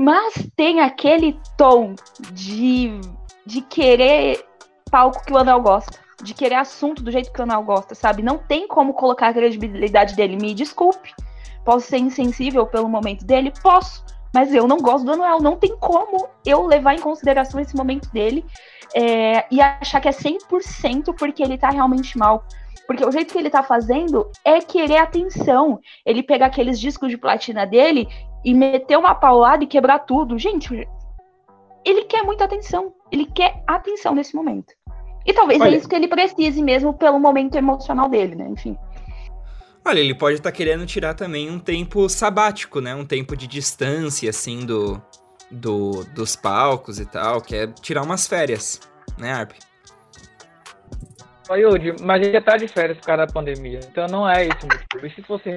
Mas 0.00 0.48
tem 0.56 0.80
aquele 0.80 1.38
tom 1.58 1.94
de, 2.32 2.98
de 3.44 3.60
querer 3.60 4.42
palco 4.90 5.22
que 5.26 5.30
o 5.30 5.36
Anuel 5.36 5.60
gosta. 5.60 5.98
De 6.22 6.32
querer 6.32 6.54
assunto 6.54 7.02
do 7.02 7.10
jeito 7.10 7.30
que 7.30 7.38
o 7.38 7.42
Anuel 7.42 7.62
gosta, 7.64 7.94
sabe? 7.94 8.22
Não 8.22 8.38
tem 8.38 8.66
como 8.66 8.94
colocar 8.94 9.28
a 9.28 9.34
credibilidade 9.34 10.16
dele. 10.16 10.36
Me 10.36 10.54
desculpe. 10.54 11.12
Posso 11.66 11.86
ser 11.86 11.98
insensível 11.98 12.66
pelo 12.66 12.88
momento 12.88 13.26
dele? 13.26 13.52
Posso. 13.62 14.02
Mas 14.32 14.54
eu 14.54 14.66
não 14.66 14.78
gosto 14.78 15.04
do 15.04 15.12
Anuel. 15.12 15.42
Não 15.42 15.56
tem 15.56 15.76
como 15.76 16.30
eu 16.46 16.66
levar 16.66 16.94
em 16.94 17.00
consideração 17.00 17.60
esse 17.60 17.76
momento 17.76 18.10
dele 18.10 18.42
é, 18.94 19.44
e 19.50 19.60
achar 19.60 20.00
que 20.00 20.08
é 20.08 20.12
100% 20.12 21.14
porque 21.14 21.42
ele 21.42 21.58
tá 21.58 21.68
realmente 21.68 22.16
mal. 22.16 22.46
Porque 22.90 23.06
o 23.06 23.12
jeito 23.12 23.32
que 23.32 23.38
ele 23.38 23.48
tá 23.48 23.62
fazendo 23.62 24.28
é 24.44 24.60
querer 24.60 24.96
atenção. 24.96 25.78
Ele 26.04 26.24
pegar 26.24 26.46
aqueles 26.46 26.80
discos 26.80 27.08
de 27.08 27.16
platina 27.16 27.64
dele 27.64 28.08
e 28.44 28.52
meter 28.52 28.98
uma 28.98 29.14
paulada 29.14 29.62
e 29.62 29.68
quebrar 29.68 30.00
tudo. 30.00 30.36
Gente, 30.36 30.88
ele 31.84 32.04
quer 32.06 32.24
muita 32.24 32.46
atenção. 32.46 32.92
Ele 33.12 33.26
quer 33.26 33.62
atenção 33.64 34.12
nesse 34.12 34.34
momento. 34.34 34.74
E 35.24 35.32
talvez 35.32 35.60
Olha- 35.60 35.76
é 35.76 35.78
isso 35.78 35.88
que 35.88 35.94
ele 35.94 36.08
precise 36.08 36.60
mesmo 36.60 36.92
pelo 36.92 37.20
momento 37.20 37.54
emocional 37.54 38.08
dele, 38.08 38.34
né? 38.34 38.48
Enfim. 38.48 38.76
Olha, 39.86 40.00
ele 40.00 40.12
pode 40.12 40.38
estar 40.38 40.50
querendo 40.50 40.84
tirar 40.84 41.14
também 41.14 41.48
um 41.48 41.60
tempo 41.60 42.08
sabático, 42.08 42.80
né? 42.80 42.92
Um 42.92 43.06
tempo 43.06 43.36
de 43.36 43.46
distância, 43.46 44.28
assim, 44.28 44.66
do, 44.66 45.00
do 45.48 46.02
dos 46.12 46.34
palcos 46.34 46.98
e 46.98 47.06
tal, 47.06 47.40
que 47.40 47.54
é 47.54 47.68
tirar 47.68 48.02
umas 48.02 48.26
férias, 48.26 48.80
né, 49.16 49.32
Arp? 49.32 49.52
Ô, 51.50 51.56
Yudi, 51.56 52.00
mas 52.00 52.24
ele 52.24 52.40
tá 52.40 52.56
de 52.56 52.68
férias 52.68 52.96
por 52.98 53.06
causa 53.06 53.26
da 53.26 53.32
pandemia. 53.32 53.80
Então 53.90 54.06
não 54.06 54.30
é 54.30 54.46
esse 54.46 54.64
o 54.64 54.68
motivo. 54.68 55.04
E 55.04 55.10
se 55.10 55.20
fosse 55.22 55.50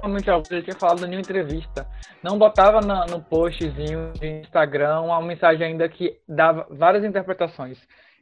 realmente 0.00 0.30
algo 0.30 0.46
que 0.46 0.54
ele 0.54 0.62
tinha 0.62 0.76
falado 0.76 1.04
em 1.04 1.10
uma 1.10 1.20
entrevista, 1.20 1.84
não 2.22 2.38
botava 2.38 2.80
na- 2.80 3.04
no 3.06 3.20
postzinho 3.20 4.12
de 4.12 4.28
Instagram 4.28 5.00
uma 5.00 5.20
mensagem 5.20 5.66
ainda 5.66 5.88
que 5.88 6.16
dava 6.28 6.68
várias 6.70 7.02
interpretações. 7.02 7.78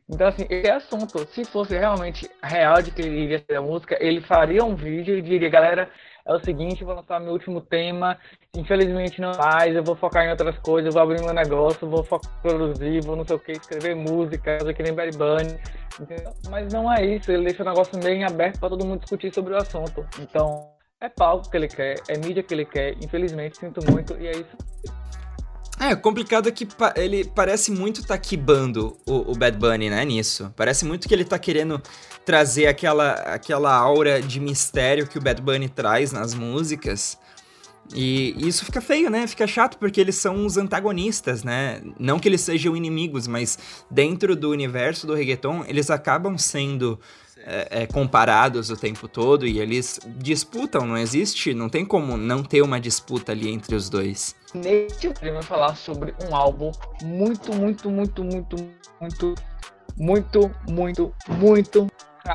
Então, 0.09 0.27
assim, 0.27 0.47
esse 0.49 0.71
assunto, 0.71 1.19
se 1.27 1.45
fosse 1.45 1.77
realmente 1.77 2.31
real 2.43 2.81
de 2.81 2.91
que 2.91 3.03
ele 3.03 3.25
iria 3.25 3.41
ser 3.41 3.57
a 3.57 3.61
música, 3.61 3.99
ele 4.01 4.23
faria 4.23 4.65
um 4.65 4.75
vídeo 4.75 5.15
e 5.15 5.21
diria, 5.21 5.51
galera, 5.51 5.91
é 6.25 6.35
o 6.35 6.39
seguinte, 6.45 6.85
vou 6.85 6.95
lançar 6.95 7.21
meu 7.21 7.33
último 7.33 7.61
tema, 7.61 8.19
infelizmente 8.55 9.21
não 9.21 9.33
mais, 9.37 9.75
eu 9.75 9.83
vou 9.83 9.97
focar 9.97 10.25
em 10.25 10.31
outras 10.31 10.59
coisas, 10.59 10.95
vou 10.95 11.03
abrir 11.03 11.23
meu 11.23 11.33
negócio, 11.33 11.89
vou 11.89 12.05
focar 12.05 12.31
produzir, 12.43 13.03
vou 13.03 13.17
não 13.17 13.25
sei 13.25 13.37
o 13.37 13.39
que, 13.39 13.53
escrever 13.53 13.95
música, 13.95 14.59
fazer 14.59 14.75
que 14.75 14.83
nem 14.83 14.93
Barry 14.93 15.17
Bunny, 15.17 15.59
entendeu? 16.01 16.33
Mas 16.51 16.73
não 16.73 16.93
é 16.93 17.05
isso, 17.05 17.33
ele 17.33 17.45
deixa 17.45 17.63
o 17.63 17.67
negócio 17.67 17.99
meio 18.03 18.27
aberto 18.27 18.61
para 18.61 18.69
todo 18.71 18.87
mundo 18.87 19.01
discutir 19.01 19.33
sobre 19.33 19.55
o 19.55 19.57
assunto. 19.57 20.07
Então, 20.21 20.71
é 21.01 21.09
palco 21.09 21.49
que 21.51 21.57
ele 21.57 21.69
quer, 21.69 21.95
é 22.09 22.19
mídia 22.19 22.43
que 22.43 22.53
ele 22.53 22.65
quer, 22.65 22.95
infelizmente, 23.03 23.59
sinto 23.59 23.81
muito, 23.91 24.17
e 24.19 24.27
é 24.27 24.33
isso. 24.33 24.57
É, 25.81 25.95
complicado 25.95 26.51
que 26.53 26.67
pa- 26.67 26.93
ele 26.97 27.25
parece 27.25 27.71
muito 27.71 28.05
tá 28.05 28.19
quibando 28.19 28.97
o, 29.07 29.33
o 29.33 29.35
Bad 29.37 29.57
Bunny, 29.57 29.89
né, 29.89 30.05
nisso. 30.05 30.53
Parece 30.57 30.85
muito 30.85 31.07
que 31.09 31.15
ele 31.15 31.25
tá 31.25 31.39
querendo 31.39 31.81
trazer 32.25 32.67
aquela, 32.67 33.13
aquela 33.13 33.73
aura 33.75 34.21
de 34.21 34.41
mistério 34.41 35.07
que 35.07 35.19
o 35.19 35.21
Bad 35.23 35.41
Bunny 35.41 35.69
traz 35.69 36.11
nas 36.13 36.35
músicas. 36.35 37.17
E 37.95 38.35
isso 38.47 38.67
fica 38.67 38.83
feio, 38.83 39.09
né? 39.09 39.27
Fica 39.27 39.47
chato 39.47 39.79
porque 39.79 39.99
eles 39.99 40.17
são 40.17 40.45
os 40.45 40.59
antagonistas, 40.59 41.43
né? 41.43 41.81
Não 41.99 42.19
que 42.19 42.29
eles 42.29 42.43
sejam 42.43 42.77
inimigos, 42.77 43.27
mas 43.27 43.59
dentro 43.91 44.37
do 44.37 44.51
universo 44.51 45.07
do 45.07 45.15
reggaeton, 45.15 45.65
eles 45.67 45.89
acabam 45.89 46.37
sendo 46.37 47.01
é, 47.49 47.83
é, 47.83 47.87
comparados 47.87 48.69
o 48.69 48.77
tempo 48.77 49.09
todo 49.09 49.47
e 49.47 49.59
eles 49.59 49.99
disputam, 50.19 50.87
não 50.87 50.99
existe, 50.99 51.55
não 51.55 51.71
tem 51.71 51.83
como 51.83 52.15
não 52.19 52.43
ter 52.43 52.61
uma 52.61 52.79
disputa 52.79 53.33
ali 53.33 53.51
entre 53.51 53.75
os 53.75 53.89
dois. 53.89 54.37
Neste 54.55 55.09
vídeo 55.09 55.33
vai 55.33 55.43
falar 55.43 55.75
sobre 55.75 56.15
um 56.29 56.37
álbum 56.37 56.71
muito, 57.03 57.55
muito, 57.55 57.91
muito, 57.91 58.23
muito, 58.23 58.57
muito, 59.01 59.35
muito, 59.97 60.51
muito, 60.69 61.15
muito, 61.27 61.87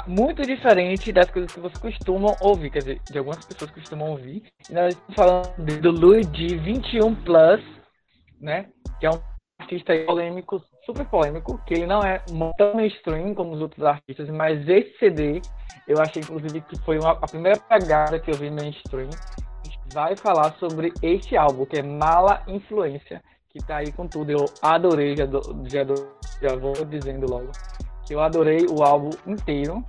muito 0.08 0.41
diferente 0.41 1.12
das 1.12 1.30
coisas 1.30 1.52
que 1.52 1.60
vocês 1.60 1.78
costumam 1.78 2.36
ouvir, 2.41 2.71
quer 2.71 2.80
dizer, 2.80 3.02
de 3.12 3.17
algumas 3.19 3.45
pessoas 3.45 3.69
costumam 3.69 4.10
ouvir. 4.10 4.43
E 4.67 4.73
nós 4.73 4.95
estamos 4.95 5.15
falando 5.15 5.82
do 5.82 5.91
Luigi 5.91 6.58
21 6.58 7.13
Plus, 7.23 7.62
né? 8.41 8.67
Que 8.99 9.06
é 9.06 9.12
um 9.12 9.21
artista 9.60 9.93
polêmico, 10.08 10.60
super 10.86 11.06
polêmico, 11.06 11.60
que 11.65 11.74
ele 11.74 11.86
não 11.86 12.02
é 12.02 12.19
tão 12.58 12.76
mainstream 12.76 13.34
como 13.34 13.54
os 13.54 13.62
outros 13.62 13.86
artistas, 13.86 14.30
mas 14.30 14.67
esse 14.67 14.98
CD 15.00 15.41
eu 15.88 16.00
achei 16.02 16.22
inclusive 16.22 16.62
que 16.62 16.78
foi 16.84 17.00
uma- 17.00 17.12
a 17.12 17.28
primeira 17.28 17.60
pegada 17.60 18.19
que 18.19 18.32
eu 18.32 18.36
vi 18.36 18.50
mainstream 18.50 19.10
vai 19.93 20.15
falar 20.15 20.54
sobre 20.56 20.93
este 21.02 21.38
álbum, 21.38 21.65
que 21.65 21.78
é 21.78 21.84
Mala 21.84 22.41
Influência, 22.48 23.22
que 23.50 23.60
tá 23.60 23.78
aí 23.78 23.91
com 23.91 24.08
tudo. 24.08 24.32
Eu 24.32 24.46
adorei, 24.62 25.15
já, 25.15 25.26
já, 25.65 25.86
já 26.41 26.56
vou 26.56 26.74
dizendo 26.86 27.30
logo, 27.30 27.52
que 28.06 28.15
eu 28.15 28.19
adorei 28.19 28.65
o 28.65 28.84
álbum 28.84 29.12
inteiro, 29.28 29.86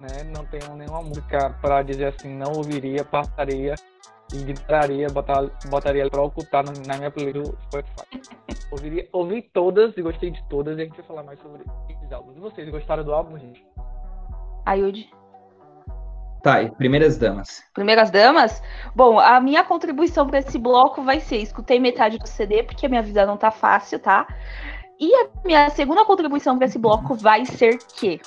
né? 0.00 0.22
Não 0.34 0.44
tenho 0.46 0.76
nenhuma 0.76 1.02
música 1.02 1.50
para 1.60 1.82
dizer 1.82 2.06
assim, 2.06 2.32
não 2.34 2.52
ouviria, 2.52 3.04
passaria, 3.04 3.74
ignoraria, 4.32 5.08
botar, 5.08 5.48
botaria 5.66 6.08
para 6.10 6.22
ocultar 6.22 6.64
no- 6.64 6.86
na 6.86 6.96
minha 6.96 7.10
playlist 7.10 7.50
do 7.50 7.58
Spotify. 7.64 8.06
Ouviria, 8.70 9.08
ouvi 9.12 9.40
todas 9.42 9.96
e 9.96 10.02
gostei 10.02 10.30
de 10.30 10.46
todas, 10.48 10.76
e 10.76 10.82
a 10.82 10.84
gente 10.84 10.96
vai 10.96 11.06
falar 11.06 11.22
mais 11.22 11.40
sobre 11.40 11.62
esses 11.88 12.12
álbuns. 12.12 12.36
E 12.36 12.40
vocês 12.40 12.68
gostaram 12.68 13.02
do 13.02 13.14
álbum, 13.14 13.38
gente? 13.38 13.64
Ayud. 14.66 15.10
Tá, 16.42 16.62
e 16.62 16.70
primeiras 16.70 17.16
damas. 17.16 17.64
Primeiras 17.72 18.10
damas? 18.10 18.62
Bom, 18.94 19.18
a 19.18 19.40
minha 19.40 19.64
contribuição 19.64 20.26
para 20.26 20.38
esse 20.40 20.58
bloco 20.58 21.02
vai 21.02 21.18
ser: 21.18 21.38
escutei 21.38 21.80
metade 21.80 22.18
do 22.18 22.28
CD, 22.28 22.62
porque 22.62 22.84
a 22.84 22.88
minha 22.88 23.02
vida 23.02 23.24
não 23.26 23.38
tá 23.38 23.50
fácil, 23.50 23.98
tá? 23.98 24.26
E 25.00 25.14
a 25.14 25.28
minha 25.44 25.70
segunda 25.70 26.04
contribuição 26.04 26.56
para 26.56 26.66
esse 26.66 26.78
bloco 26.78 27.14
vai 27.14 27.44
ser 27.46 27.78
que 27.78 28.20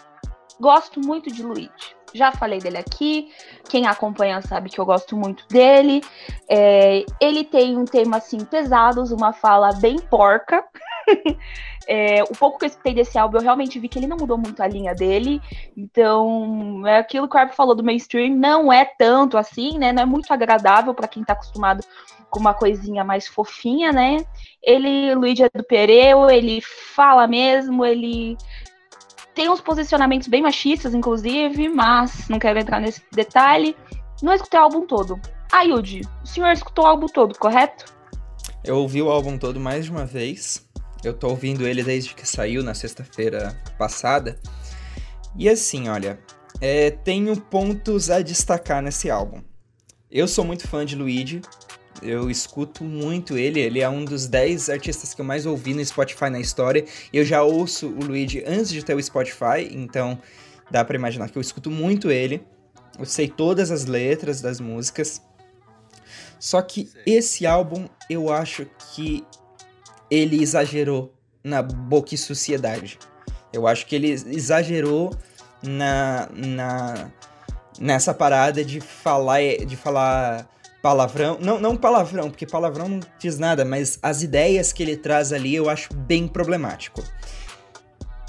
gosto 0.59 0.99
muito 0.99 1.31
de 1.31 1.43
Luigi. 1.43 1.95
Já 2.13 2.31
falei 2.31 2.59
dele 2.59 2.77
aqui. 2.77 3.29
Quem 3.69 3.87
acompanha 3.87 4.41
sabe 4.41 4.69
que 4.69 4.79
eu 4.79 4.85
gosto 4.85 5.15
muito 5.15 5.47
dele. 5.47 6.01
É, 6.49 7.05
ele 7.19 7.43
tem 7.43 7.77
um 7.77 7.85
tema 7.85 8.17
assim 8.17 8.43
pesados, 8.43 9.11
uma 9.11 9.33
fala 9.33 9.73
bem 9.73 9.97
porca. 9.99 10.63
É, 11.87 12.23
o 12.23 12.37
pouco 12.37 12.59
que 12.59 12.65
eu 12.65 12.69
escutei 12.69 12.93
desse 12.93 13.17
álbum, 13.17 13.37
eu 13.37 13.41
realmente 13.41 13.79
vi 13.79 13.89
que 13.89 13.97
ele 13.97 14.07
não 14.07 14.15
mudou 14.15 14.37
muito 14.37 14.61
a 14.61 14.67
linha 14.67 14.93
dele. 14.93 15.41
Então, 15.75 16.85
é 16.85 16.99
aquilo 16.99 17.27
que 17.27 17.35
o 17.35 17.39
Arp 17.39 17.53
falou 17.53 17.75
do 17.75 17.83
mainstream, 17.83 18.35
não 18.35 18.71
é 18.71 18.85
tanto 18.85 19.37
assim, 19.37 19.77
né? 19.77 19.91
Não 19.91 20.03
é 20.03 20.05
muito 20.05 20.31
agradável 20.31 20.93
para 20.93 21.07
quem 21.07 21.23
tá 21.23 21.33
acostumado 21.33 21.83
com 22.29 22.39
uma 22.39 22.53
coisinha 22.53 23.03
mais 23.03 23.27
fofinha, 23.27 23.91
né? 23.91 24.25
Ele, 24.63 25.13
Luigi 25.15 25.43
é 25.43 25.49
do 25.53 25.63
Pereu, 25.63 26.29
ele 26.29 26.61
fala 26.61 27.27
mesmo, 27.27 27.85
ele 27.85 28.37
tem 29.33 29.49
uns 29.49 29.61
posicionamentos 29.61 30.27
bem 30.27 30.41
machistas, 30.41 30.93
inclusive, 30.93 31.69
mas 31.69 32.27
não 32.27 32.39
quero 32.39 32.59
entrar 32.59 32.79
nesse 32.79 33.01
detalhe. 33.11 33.75
Não 34.21 34.33
escutei 34.33 34.59
o 34.59 34.63
álbum 34.63 34.85
todo. 34.85 35.19
Ah, 35.51 35.63
o 35.65 36.27
senhor 36.27 36.51
escutou 36.51 36.85
o 36.85 36.87
álbum 36.87 37.07
todo, 37.07 37.37
correto? 37.37 37.85
Eu 38.63 38.77
ouvi 38.77 39.01
o 39.01 39.09
álbum 39.09 39.37
todo 39.37 39.59
mais 39.59 39.85
de 39.85 39.91
uma 39.91 40.05
vez. 40.05 40.67
Eu 41.03 41.13
tô 41.13 41.29
ouvindo 41.29 41.67
ele 41.67 41.83
desde 41.83 42.13
que 42.13 42.27
saiu 42.27 42.63
na 42.63 42.73
sexta-feira 42.73 43.57
passada. 43.77 44.39
E 45.35 45.49
assim, 45.49 45.89
olha, 45.89 46.19
é, 46.59 46.91
tenho 46.91 47.35
pontos 47.35 48.09
a 48.09 48.21
destacar 48.21 48.81
nesse 48.81 49.09
álbum. 49.09 49.41
Eu 50.09 50.27
sou 50.27 50.45
muito 50.45 50.67
fã 50.67 50.85
de 50.85 50.95
Luigi. 50.95 51.41
Eu 52.01 52.29
escuto 52.29 52.83
muito 52.83 53.37
ele. 53.37 53.59
Ele 53.59 53.79
é 53.79 53.89
um 53.89 54.03
dos 54.03 54.27
10 54.27 54.69
artistas 54.69 55.13
que 55.13 55.21
eu 55.21 55.25
mais 55.25 55.45
ouvi 55.45 55.73
no 55.73 55.83
Spotify 55.85 56.29
na 56.29 56.39
história. 56.39 56.85
Eu 57.13 57.23
já 57.23 57.43
ouço 57.43 57.87
o 57.87 58.03
Luigi 58.03 58.43
antes 58.45 58.69
de 58.69 58.83
ter 58.83 58.95
o 58.95 59.03
Spotify, 59.03 59.69
então 59.71 60.19
dá 60.69 60.83
pra 60.83 60.95
imaginar 60.95 61.29
que 61.29 61.37
eu 61.37 61.41
escuto 61.41 61.69
muito 61.69 62.09
ele. 62.09 62.43
Eu 62.97 63.05
sei 63.05 63.27
todas 63.27 63.71
as 63.71 63.85
letras 63.85 64.41
das 64.41 64.59
músicas. 64.59 65.21
Só 66.39 66.61
que 66.61 66.89
esse 67.05 67.45
álbum 67.45 67.87
eu 68.09 68.31
acho 68.31 68.65
que 68.93 69.23
ele 70.09 70.41
exagerou 70.41 71.13
na 71.43 71.61
boca 71.61 72.15
e 72.15 72.17
sociedade. 72.17 72.97
Eu 73.53 73.67
acho 73.67 73.85
que 73.85 73.95
ele 73.95 74.09
exagerou 74.09 75.15
na, 75.61 76.29
na 76.33 77.11
nessa 77.79 78.13
parada 78.13 78.63
de 78.63 78.81
falar 78.81 79.39
de 79.65 79.75
falar 79.75 80.47
palavrão, 80.81 81.37
não 81.39 81.59
não 81.59 81.77
palavrão, 81.77 82.29
porque 82.29 82.45
palavrão 82.45 82.89
não 82.89 82.99
diz 83.19 83.37
nada, 83.37 83.63
mas 83.63 83.99
as 84.01 84.23
ideias 84.23 84.73
que 84.73 84.81
ele 84.81 84.97
traz 84.97 85.31
ali 85.31 85.55
eu 85.55 85.69
acho 85.69 85.93
bem 85.93 86.27
problemático. 86.27 87.03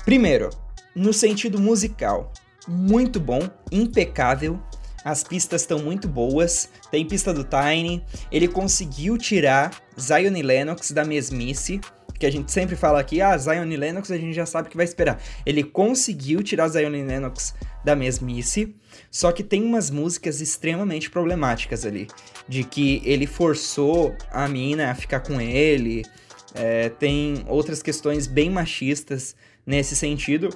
Primeiro, 0.05 0.51
no 0.95 1.12
sentido 1.12 1.59
musical, 1.59 2.33
muito 2.69 3.19
bom, 3.19 3.41
impecável. 3.71 4.61
As 5.05 5.25
pistas 5.25 5.62
estão 5.62 5.81
muito 5.81 6.07
boas. 6.07 6.69
Tem 6.91 7.07
pista 7.07 7.35
do 7.35 7.45
Tiny. 7.45 8.05
Ele 8.31 8.47
conseguiu 8.47 9.19
tirar 9.19 9.73
Zion 9.99 10.37
e 10.37 10.43
Lennox 10.43 10.93
da 10.93 11.05
mesmice. 11.05 11.81
Que 12.22 12.26
a 12.26 12.30
gente 12.30 12.52
sempre 12.52 12.76
fala 12.76 13.00
aqui, 13.00 13.20
ah, 13.20 13.37
Zion 13.37 13.66
e 13.66 13.76
Lennox 13.76 14.08
a 14.12 14.16
gente 14.16 14.32
já 14.32 14.46
sabe 14.46 14.68
que 14.68 14.76
vai 14.76 14.85
esperar. 14.85 15.20
Ele 15.44 15.64
conseguiu 15.64 16.40
tirar 16.40 16.68
Zion 16.68 16.94
e 16.94 17.02
Lennox 17.02 17.52
da 17.85 17.96
mesmice. 17.96 18.76
Só 19.11 19.32
que 19.32 19.42
tem 19.42 19.61
umas 19.61 19.90
músicas 19.90 20.40
extremamente 20.40 21.11
problemáticas 21.11 21.85
ali. 21.85 22.06
De 22.48 22.62
que 22.62 23.02
ele 23.04 23.26
forçou 23.26 24.14
a 24.30 24.46
mina 24.46 24.92
a 24.92 24.94
ficar 24.94 25.18
com 25.18 25.40
ele. 25.40 26.04
É, 26.54 26.90
tem 26.90 27.44
outras 27.48 27.82
questões 27.82 28.28
bem 28.28 28.48
machistas 28.48 29.35
nesse 29.66 29.96
sentido. 29.96 30.50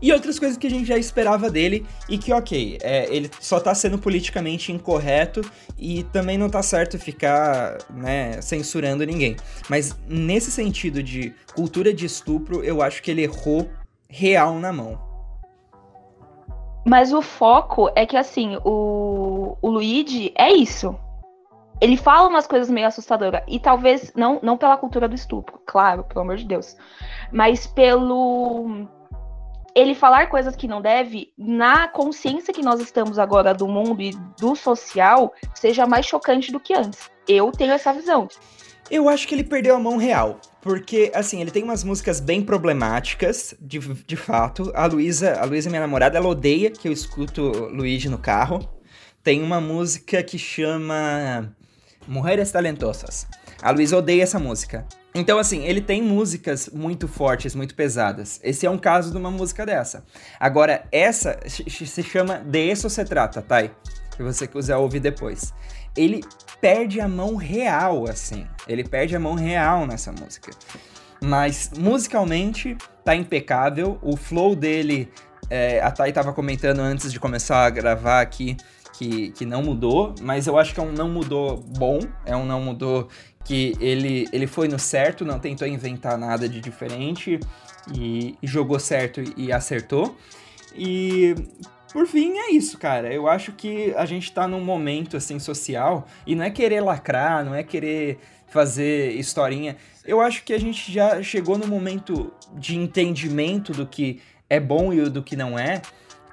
E 0.00 0.12
outras 0.12 0.38
coisas 0.38 0.56
que 0.58 0.66
a 0.66 0.70
gente 0.70 0.86
já 0.86 0.98
esperava 0.98 1.50
dele 1.50 1.86
e 2.08 2.18
que, 2.18 2.32
ok, 2.32 2.78
é, 2.82 3.06
ele 3.14 3.30
só 3.40 3.58
tá 3.58 3.74
sendo 3.74 3.98
politicamente 3.98 4.72
incorreto 4.72 5.40
e 5.78 6.02
também 6.04 6.36
não 6.36 6.50
tá 6.50 6.62
certo 6.62 6.98
ficar, 6.98 7.78
né, 7.90 8.40
censurando 8.42 9.04
ninguém. 9.04 9.36
Mas 9.68 9.96
nesse 10.06 10.50
sentido 10.50 11.02
de 11.02 11.34
cultura 11.54 11.92
de 11.92 12.04
estupro, 12.06 12.62
eu 12.62 12.82
acho 12.82 13.02
que 13.02 13.10
ele 13.10 13.22
errou 13.22 13.68
real 14.08 14.58
na 14.58 14.72
mão. 14.72 14.98
Mas 16.84 17.12
o 17.12 17.20
foco 17.20 17.90
é 17.96 18.06
que, 18.06 18.16
assim, 18.16 18.58
o, 18.64 19.56
o 19.60 19.68
Luigi 19.68 20.32
é 20.36 20.52
isso. 20.52 20.96
Ele 21.80 21.96
fala 21.96 22.28
umas 22.28 22.46
coisas 22.46 22.70
meio 22.70 22.86
assustadoras. 22.86 23.42
E 23.48 23.58
talvez, 23.58 24.12
não, 24.14 24.38
não 24.40 24.56
pela 24.56 24.76
cultura 24.76 25.08
do 25.08 25.14
estupro, 25.14 25.60
claro, 25.66 26.04
pelo 26.04 26.20
amor 26.20 26.36
de 26.36 26.44
Deus. 26.44 26.76
Mas 27.32 27.66
pelo 27.66 28.86
ele 29.76 29.94
falar 29.94 30.30
coisas 30.30 30.56
que 30.56 30.66
não 30.66 30.80
deve, 30.80 31.34
na 31.36 31.86
consciência 31.86 32.54
que 32.54 32.62
nós 32.62 32.80
estamos 32.80 33.18
agora 33.18 33.52
do 33.52 33.68
mundo 33.68 34.00
e 34.00 34.10
do 34.40 34.56
social, 34.56 35.34
seja 35.54 35.86
mais 35.86 36.06
chocante 36.06 36.50
do 36.50 36.58
que 36.58 36.72
antes. 36.72 37.10
Eu 37.28 37.52
tenho 37.52 37.72
essa 37.72 37.92
visão. 37.92 38.26
Eu 38.90 39.06
acho 39.06 39.28
que 39.28 39.34
ele 39.34 39.44
perdeu 39.44 39.76
a 39.76 39.78
mão 39.78 39.98
real. 39.98 40.40
Porque, 40.62 41.12
assim, 41.14 41.42
ele 41.42 41.50
tem 41.50 41.62
umas 41.62 41.84
músicas 41.84 42.20
bem 42.20 42.42
problemáticas, 42.42 43.54
de, 43.60 43.78
de 43.78 44.16
fato. 44.16 44.72
A 44.74 44.86
Luísa, 44.86 45.38
a 45.38 45.44
Luísa, 45.44 45.68
minha 45.68 45.82
namorada, 45.82 46.16
ela 46.16 46.26
odeia 46.26 46.70
que 46.70 46.88
eu 46.88 46.92
escuto 46.92 47.42
Luigi 47.42 48.08
no 48.08 48.18
carro. 48.18 48.66
Tem 49.22 49.42
uma 49.42 49.60
música 49.60 50.22
que 50.22 50.38
chama 50.38 51.54
Mulheres 52.08 52.50
Talentosas. 52.50 53.28
A 53.62 53.70
Luísa 53.70 53.98
odeia 53.98 54.22
essa 54.22 54.38
música. 54.38 54.86
Então, 55.16 55.38
assim, 55.38 55.64
ele 55.64 55.80
tem 55.80 56.02
músicas 56.02 56.68
muito 56.68 57.08
fortes, 57.08 57.54
muito 57.54 57.74
pesadas. 57.74 58.38
Esse 58.44 58.66
é 58.66 58.70
um 58.70 58.76
caso 58.76 59.10
de 59.10 59.16
uma 59.16 59.30
música 59.30 59.64
dessa. 59.64 60.04
Agora, 60.38 60.86
essa 60.92 61.40
se 61.46 62.02
chama 62.02 62.38
De 62.40 62.70
Isso 62.70 62.90
Se 62.90 63.02
Trata, 63.02 63.40
tá? 63.40 63.62
Se 63.62 64.22
você 64.22 64.46
quiser 64.46 64.76
ouvir 64.76 65.00
depois. 65.00 65.54
Ele 65.96 66.20
perde 66.60 67.00
a 67.00 67.08
mão 67.08 67.34
real, 67.34 68.06
assim. 68.06 68.46
Ele 68.68 68.84
perde 68.84 69.16
a 69.16 69.20
mão 69.20 69.32
real 69.32 69.86
nessa 69.86 70.12
música. 70.12 70.50
Mas, 71.22 71.70
musicalmente, 71.74 72.76
tá 73.02 73.16
impecável. 73.16 73.98
O 74.02 74.18
flow 74.18 74.54
dele, 74.54 75.10
é, 75.48 75.80
a 75.80 75.90
Thay 75.90 76.12
tava 76.12 76.34
comentando 76.34 76.80
antes 76.80 77.10
de 77.10 77.18
começar 77.18 77.64
a 77.64 77.70
gravar 77.70 78.20
aqui, 78.20 78.54
que, 78.98 79.30
que 79.32 79.44
não 79.44 79.62
mudou, 79.62 80.14
mas 80.20 80.46
eu 80.46 80.58
acho 80.58 80.72
que 80.72 80.80
é 80.80 80.82
um 80.82 80.92
não 80.92 81.08
mudou 81.08 81.58
bom, 81.76 82.00
é 82.24 82.36
um 82.36 82.46
não 82.46 82.60
mudou 82.60 83.08
que 83.44 83.74
ele, 83.80 84.28
ele 84.32 84.46
foi 84.46 84.68
no 84.68 84.78
certo, 84.78 85.24
não 85.24 85.38
tentou 85.38 85.68
inventar 85.68 86.18
nada 86.18 86.48
de 86.48 86.60
diferente 86.60 87.38
e, 87.94 88.34
e 88.42 88.46
jogou 88.46 88.78
certo 88.78 89.22
e 89.36 89.52
acertou. 89.52 90.16
E 90.74 91.34
por 91.92 92.06
fim, 92.06 92.36
é 92.36 92.50
isso, 92.50 92.76
cara. 92.78 93.12
Eu 93.12 93.28
acho 93.28 93.52
que 93.52 93.94
a 93.96 94.04
gente 94.04 94.32
tá 94.32 94.48
num 94.48 94.60
momento 94.60 95.16
assim 95.16 95.38
social 95.38 96.06
e 96.26 96.34
não 96.34 96.44
é 96.44 96.50
querer 96.50 96.80
lacrar, 96.80 97.44
não 97.44 97.54
é 97.54 97.62
querer 97.62 98.18
fazer 98.48 99.12
historinha. 99.12 99.76
Eu 100.04 100.20
acho 100.20 100.42
que 100.42 100.52
a 100.52 100.58
gente 100.58 100.92
já 100.92 101.22
chegou 101.22 101.56
no 101.56 101.66
momento 101.66 102.32
de 102.54 102.76
entendimento 102.76 103.72
do 103.72 103.86
que 103.86 104.20
é 104.48 104.58
bom 104.58 104.92
e 104.92 105.08
do 105.08 105.22
que 105.22 105.36
não 105.36 105.58
é, 105.58 105.82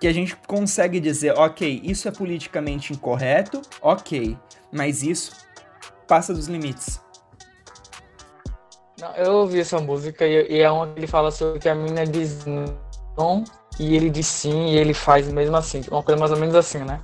que 0.03 0.07
a 0.09 0.11
gente 0.11 0.35
consegue 0.35 0.99
dizer, 0.99 1.31
ok, 1.31 1.79
isso 1.81 2.09
é 2.09 2.11
politicamente 2.11 2.91
incorreto, 2.91 3.61
ok, 3.81 4.37
mas 4.69 5.01
isso 5.01 5.31
passa 6.05 6.33
dos 6.33 6.47
limites. 6.47 6.99
Não, 8.99 9.15
eu 9.15 9.31
ouvi 9.31 9.61
essa 9.61 9.79
música 9.79 10.27
e, 10.27 10.57
e 10.57 10.59
é 10.59 10.69
onde 10.69 10.99
ele 10.99 11.07
fala 11.07 11.31
sobre 11.31 11.57
que 11.57 11.69
a 11.69 11.75
menina 11.75 12.05
diz 12.05 12.45
não 13.17 13.45
e 13.79 13.95
ele 13.95 14.09
diz 14.09 14.27
sim 14.27 14.71
e 14.71 14.77
ele 14.77 14.93
faz 14.93 15.31
mesmo 15.31 15.55
assim. 15.55 15.79
Uma 15.89 16.03
coisa 16.03 16.19
mais 16.19 16.33
ou 16.33 16.37
menos 16.37 16.55
assim, 16.55 16.79
né? 16.79 16.99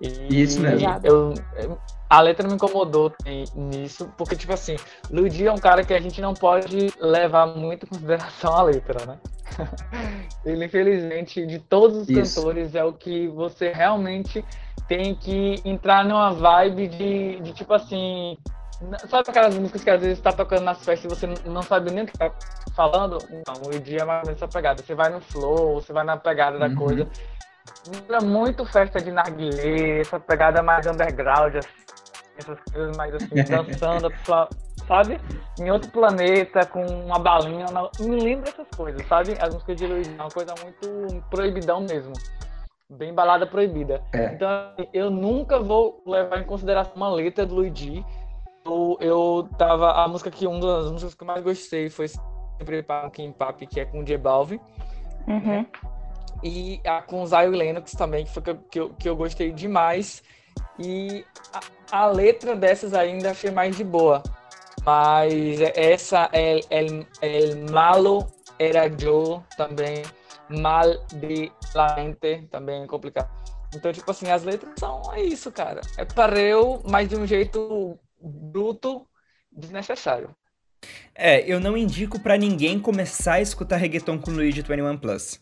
E, 0.00 0.40
Isso 0.40 0.60
mesmo. 0.60 0.88
Eu, 1.02 1.34
a 2.08 2.20
letra 2.20 2.46
me 2.46 2.54
incomodou 2.54 3.12
nisso, 3.56 4.08
porque, 4.16 4.36
tipo 4.36 4.52
assim, 4.52 4.76
Luigi 5.10 5.48
é 5.48 5.52
um 5.52 5.58
cara 5.58 5.82
que 5.82 5.92
a 5.92 6.00
gente 6.00 6.20
não 6.20 6.32
pode 6.32 6.94
levar 7.00 7.44
muito 7.46 7.86
em 7.86 7.88
consideração 7.88 8.54
a 8.54 8.62
letra, 8.62 9.04
né? 9.04 9.18
Ele, 10.44 10.66
infelizmente, 10.66 11.46
de 11.46 11.58
todos 11.58 11.96
os 11.96 12.08
Isso. 12.08 12.40
cantores, 12.40 12.74
é 12.74 12.84
o 12.84 12.92
que 12.92 13.28
você 13.28 13.72
realmente 13.72 14.44
tem 14.86 15.14
que 15.14 15.60
entrar 15.64 16.04
numa 16.04 16.32
vibe 16.32 16.88
de, 16.88 17.40
de 17.40 17.52
tipo 17.52 17.72
assim. 17.72 18.36
Sabe 19.08 19.30
aquelas 19.30 19.56
músicas 19.56 19.82
que 19.84 19.90
às 19.90 20.00
vezes 20.00 20.20
tá 20.20 20.32
tocando 20.32 20.64
nas 20.64 20.84
festas 20.84 21.04
e 21.04 21.08
você 21.08 21.48
não 21.48 21.62
sabe 21.62 21.90
nem 21.90 22.04
o 22.04 22.06
que 22.06 22.18
tá 22.18 22.30
falando? 22.74 23.18
Não, 23.46 23.54
o 23.68 23.78
dia 23.80 24.02
é 24.02 24.04
mais 24.04 24.20
ou 24.22 24.26
menos 24.26 24.42
essa 24.42 24.48
pegada. 24.52 24.82
Você 24.82 24.94
vai 24.94 25.10
no 25.10 25.20
flow, 25.20 25.80
você 25.80 25.92
vai 25.92 26.04
na 26.04 26.16
pegada 26.16 26.58
da 26.58 26.68
Uhum. 26.68 26.74
coisa. 26.74 27.08
Lembra 27.86 28.20
muito 28.20 28.64
festa 28.66 29.00
de 29.00 29.10
narguilé, 29.10 30.00
essa 30.00 30.20
pegada 30.20 30.62
mais 30.62 30.86
underground, 30.86 31.56
assim, 31.56 31.68
essas 32.38 32.58
coisas 32.72 32.96
mais 32.96 33.14
assim, 33.14 33.34
dançando, 33.48 34.06
a 34.06 34.10
pessoa, 34.10 34.48
sabe? 34.86 35.20
Em 35.58 35.70
outro 35.70 35.90
planeta, 35.90 36.66
com 36.66 36.84
uma 36.84 37.18
balinha. 37.18 37.66
na- 37.66 37.90
Me 38.00 38.20
lembra 38.20 38.50
essas 38.50 38.68
coisas, 38.76 39.06
sabe? 39.06 39.32
As 39.40 39.52
músicas 39.54 39.76
de 39.76 39.86
Luiz 39.86 40.08
é 40.08 40.12
uma 40.22 40.28
coisa 40.30 40.54
muito 40.62 41.22
proibidão 41.30 41.80
mesmo. 41.80 42.12
Bem 42.90 43.14
balada 43.14 43.46
proibida. 43.46 44.02
É. 44.12 44.26
Então, 44.34 44.48
assim, 44.48 44.88
eu 44.92 45.10
nunca 45.10 45.58
vou 45.58 46.02
levar 46.06 46.38
em 46.40 46.44
consideração 46.44 46.92
uma 46.96 47.08
letra 47.08 47.46
do 47.46 47.54
Luigi. 47.54 48.04
Eu, 48.64 48.96
eu 49.00 49.48
tava. 49.58 49.92
A 49.92 50.06
música 50.08 50.30
que 50.30 50.46
uma 50.46 50.60
das 50.60 50.90
músicas 50.90 51.14
que 51.14 51.22
eu 51.22 51.26
mais 51.26 51.42
gostei 51.42 51.88
foi 51.88 52.08
sempre 52.08 52.82
para 52.82 53.08
Kim 53.10 53.32
Pap, 53.32 53.66
que 53.66 53.80
é 53.80 53.84
com 53.84 54.00
o 54.00 54.04
J 54.04 54.18
Balvin. 54.18 54.60
Uhum. 55.26 55.66
E 56.42 56.80
a 56.86 57.00
com 57.00 57.22
o 57.22 57.26
Zion 57.26 57.50
Lennox 57.50 57.92
também, 57.92 58.24
que 58.26 58.30
foi 58.32 58.42
que 58.70 58.78
eu, 58.78 58.90
que 58.90 59.08
eu 59.08 59.16
gostei 59.16 59.50
demais. 59.50 60.22
E 60.78 61.24
a, 61.52 62.02
a 62.02 62.06
letra 62.06 62.56
dessas 62.56 62.94
ainda 62.94 63.30
achei 63.30 63.50
mais 63.50 63.76
de 63.76 63.84
boa. 63.84 64.22
Mas 64.84 65.60
essa, 65.74 66.28
El, 66.32 66.60
el, 66.70 67.06
el 67.22 67.70
Malo 67.70 68.26
Era 68.58 68.86
Yo, 68.86 69.42
também. 69.56 70.02
Mal 70.50 70.98
de 71.14 71.50
la 71.74 71.96
Mente, 71.96 72.46
também 72.50 72.82
é 72.82 72.86
complicado. 72.86 73.30
Então, 73.74 73.92
tipo 73.92 74.10
assim, 74.10 74.30
as 74.30 74.44
letras 74.44 74.74
são 74.78 75.02
é 75.14 75.22
isso, 75.22 75.50
cara. 75.50 75.80
É 75.96 76.04
pareu, 76.04 76.82
mas 76.86 77.08
de 77.08 77.16
um 77.16 77.26
jeito 77.26 77.98
bruto, 78.20 79.06
desnecessário. 79.50 80.30
É, 81.14 81.40
eu 81.50 81.58
não 81.58 81.76
indico 81.76 82.20
pra 82.20 82.36
ninguém 82.36 82.78
começar 82.78 83.34
a 83.34 83.40
escutar 83.40 83.76
reggaeton 83.76 84.18
com 84.18 84.30
Luigi 84.30 84.62
21 84.62 84.98
Plus. 84.98 85.40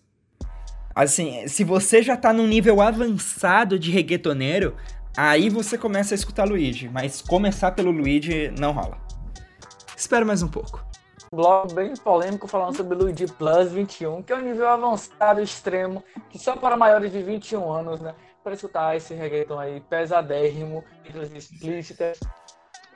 Assim, 0.95 1.49
se 1.49 1.65
você 1.65 2.03
já 2.03 2.17
tá 2.17 2.33
num 2.33 2.47
nível 2.47 2.81
avançado 2.81 3.79
de 3.79 3.91
reggaetoneiro, 3.91 4.77
aí 5.17 5.49
você 5.49 5.77
começa 5.77 6.15
a 6.15 6.17
escutar 6.17 6.45
Luigi, 6.45 6.89
mas 6.89 7.21
começar 7.21 7.73
pelo 7.73 7.91
Luigi 7.91 8.53
não 8.59 8.73
rola. 8.73 8.99
Espera 9.97 10.25
mais 10.25 10.43
um 10.43 10.49
pouco. 10.49 10.85
bloco 11.33 11.75
bem 11.75 11.95
polêmico 11.95 12.49
falando 12.49 12.77
sobre 12.77 12.97
Luigi 12.97 13.27
Plus 13.27 13.73
21, 13.73 14.23
que 14.23 14.33
é 14.33 14.37
um 14.37 14.41
nível 14.41 14.69
avançado 14.69 15.41
extremo, 15.41 16.03
que 16.31 16.39
só 16.39 16.57
para 16.57 16.77
maiores 16.77 17.13
de 17.13 17.23
21 17.23 17.73
anos, 17.73 18.01
né? 18.01 18.15
Para 18.43 18.55
escutar 18.55 18.97
esse 18.97 19.15
reggaeton 19.15 19.59
aí 19.59 19.81
pesadérrimo, 19.81 20.85
letras 21.05 21.31
explícitas, 21.31 22.19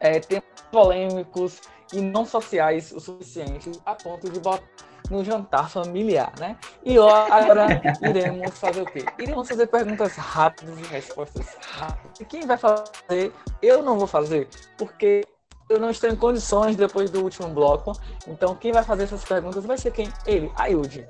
é, 0.01 0.19
temas 0.19 0.45
polêmicos 0.71 1.61
e 1.93 2.01
não 2.01 2.25
sociais 2.25 2.93
o 2.93 3.01
suficiente 3.01 3.71
a 3.85 3.95
ponto 3.95 4.29
de 4.31 4.41
botar 4.41 4.65
no 5.11 5.25
jantar 5.25 5.71
familiar, 5.71 6.33
né? 6.39 6.57
E 6.85 6.99
ó, 6.99 7.27
agora 7.31 7.81
iremos 8.03 8.59
fazer 8.59 8.83
o 8.83 8.87
quê? 8.87 9.05
Iremos 9.19 9.49
fazer 9.49 9.67
perguntas 9.69 10.17
rápidas 10.17 10.79
e 10.79 10.83
respostas 10.83 11.47
rápidas. 11.61 12.21
E 12.21 12.25
quem 12.25 12.47
vai 12.47 12.57
fazer? 12.57 13.33
Eu 13.63 13.83
não 13.83 13.99
vou 13.99 14.07
fazer, 14.07 14.49
porque 14.77 15.25
eu 15.69 15.79
não 15.79 15.91
estou 15.91 16.11
em 16.11 16.17
condições 16.17 16.77
depois 16.77 17.11
do 17.11 17.23
último 17.23 17.49
bloco. 17.49 17.93
Então, 18.27 18.55
quem 18.55 18.73
vai 18.73 18.83
fazer 18.83 19.05
essas 19.05 19.25
perguntas 19.25 19.65
vai 19.65 19.79
ser 19.79 19.93
quem? 19.93 20.09
Ele, 20.27 20.51
Ayud. 20.57 21.07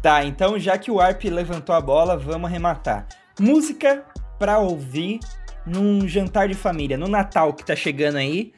Tá, 0.00 0.24
então 0.24 0.58
já 0.58 0.76
que 0.76 0.90
o 0.90 1.00
Arp 1.00 1.22
levantou 1.24 1.74
a 1.74 1.80
bola, 1.80 2.16
vamos 2.16 2.50
arrematar. 2.50 3.06
Música 3.38 4.04
pra 4.38 4.58
ouvir 4.58 5.20
num 5.64 6.06
jantar 6.08 6.48
de 6.48 6.54
família, 6.54 6.98
no 6.98 7.06
Natal 7.06 7.52
que 7.54 7.64
tá 7.64 7.76
chegando 7.76 8.16
aí. 8.16 8.52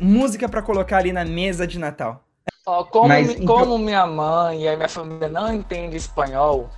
Música 0.00 0.48
pra 0.48 0.62
colocar 0.62 0.98
ali 0.98 1.12
na 1.12 1.24
mesa 1.24 1.66
de 1.66 1.78
Natal. 1.78 2.22
Ó, 2.66 2.84
como, 2.84 3.08
Mas, 3.08 3.30
então- 3.30 3.46
como 3.46 3.78
minha 3.78 4.06
mãe 4.06 4.62
e 4.62 4.68
a 4.68 4.76
minha 4.76 4.88
família 4.88 5.28
não 5.28 5.52
entendem 5.52 5.96
espanhol, 5.96 6.68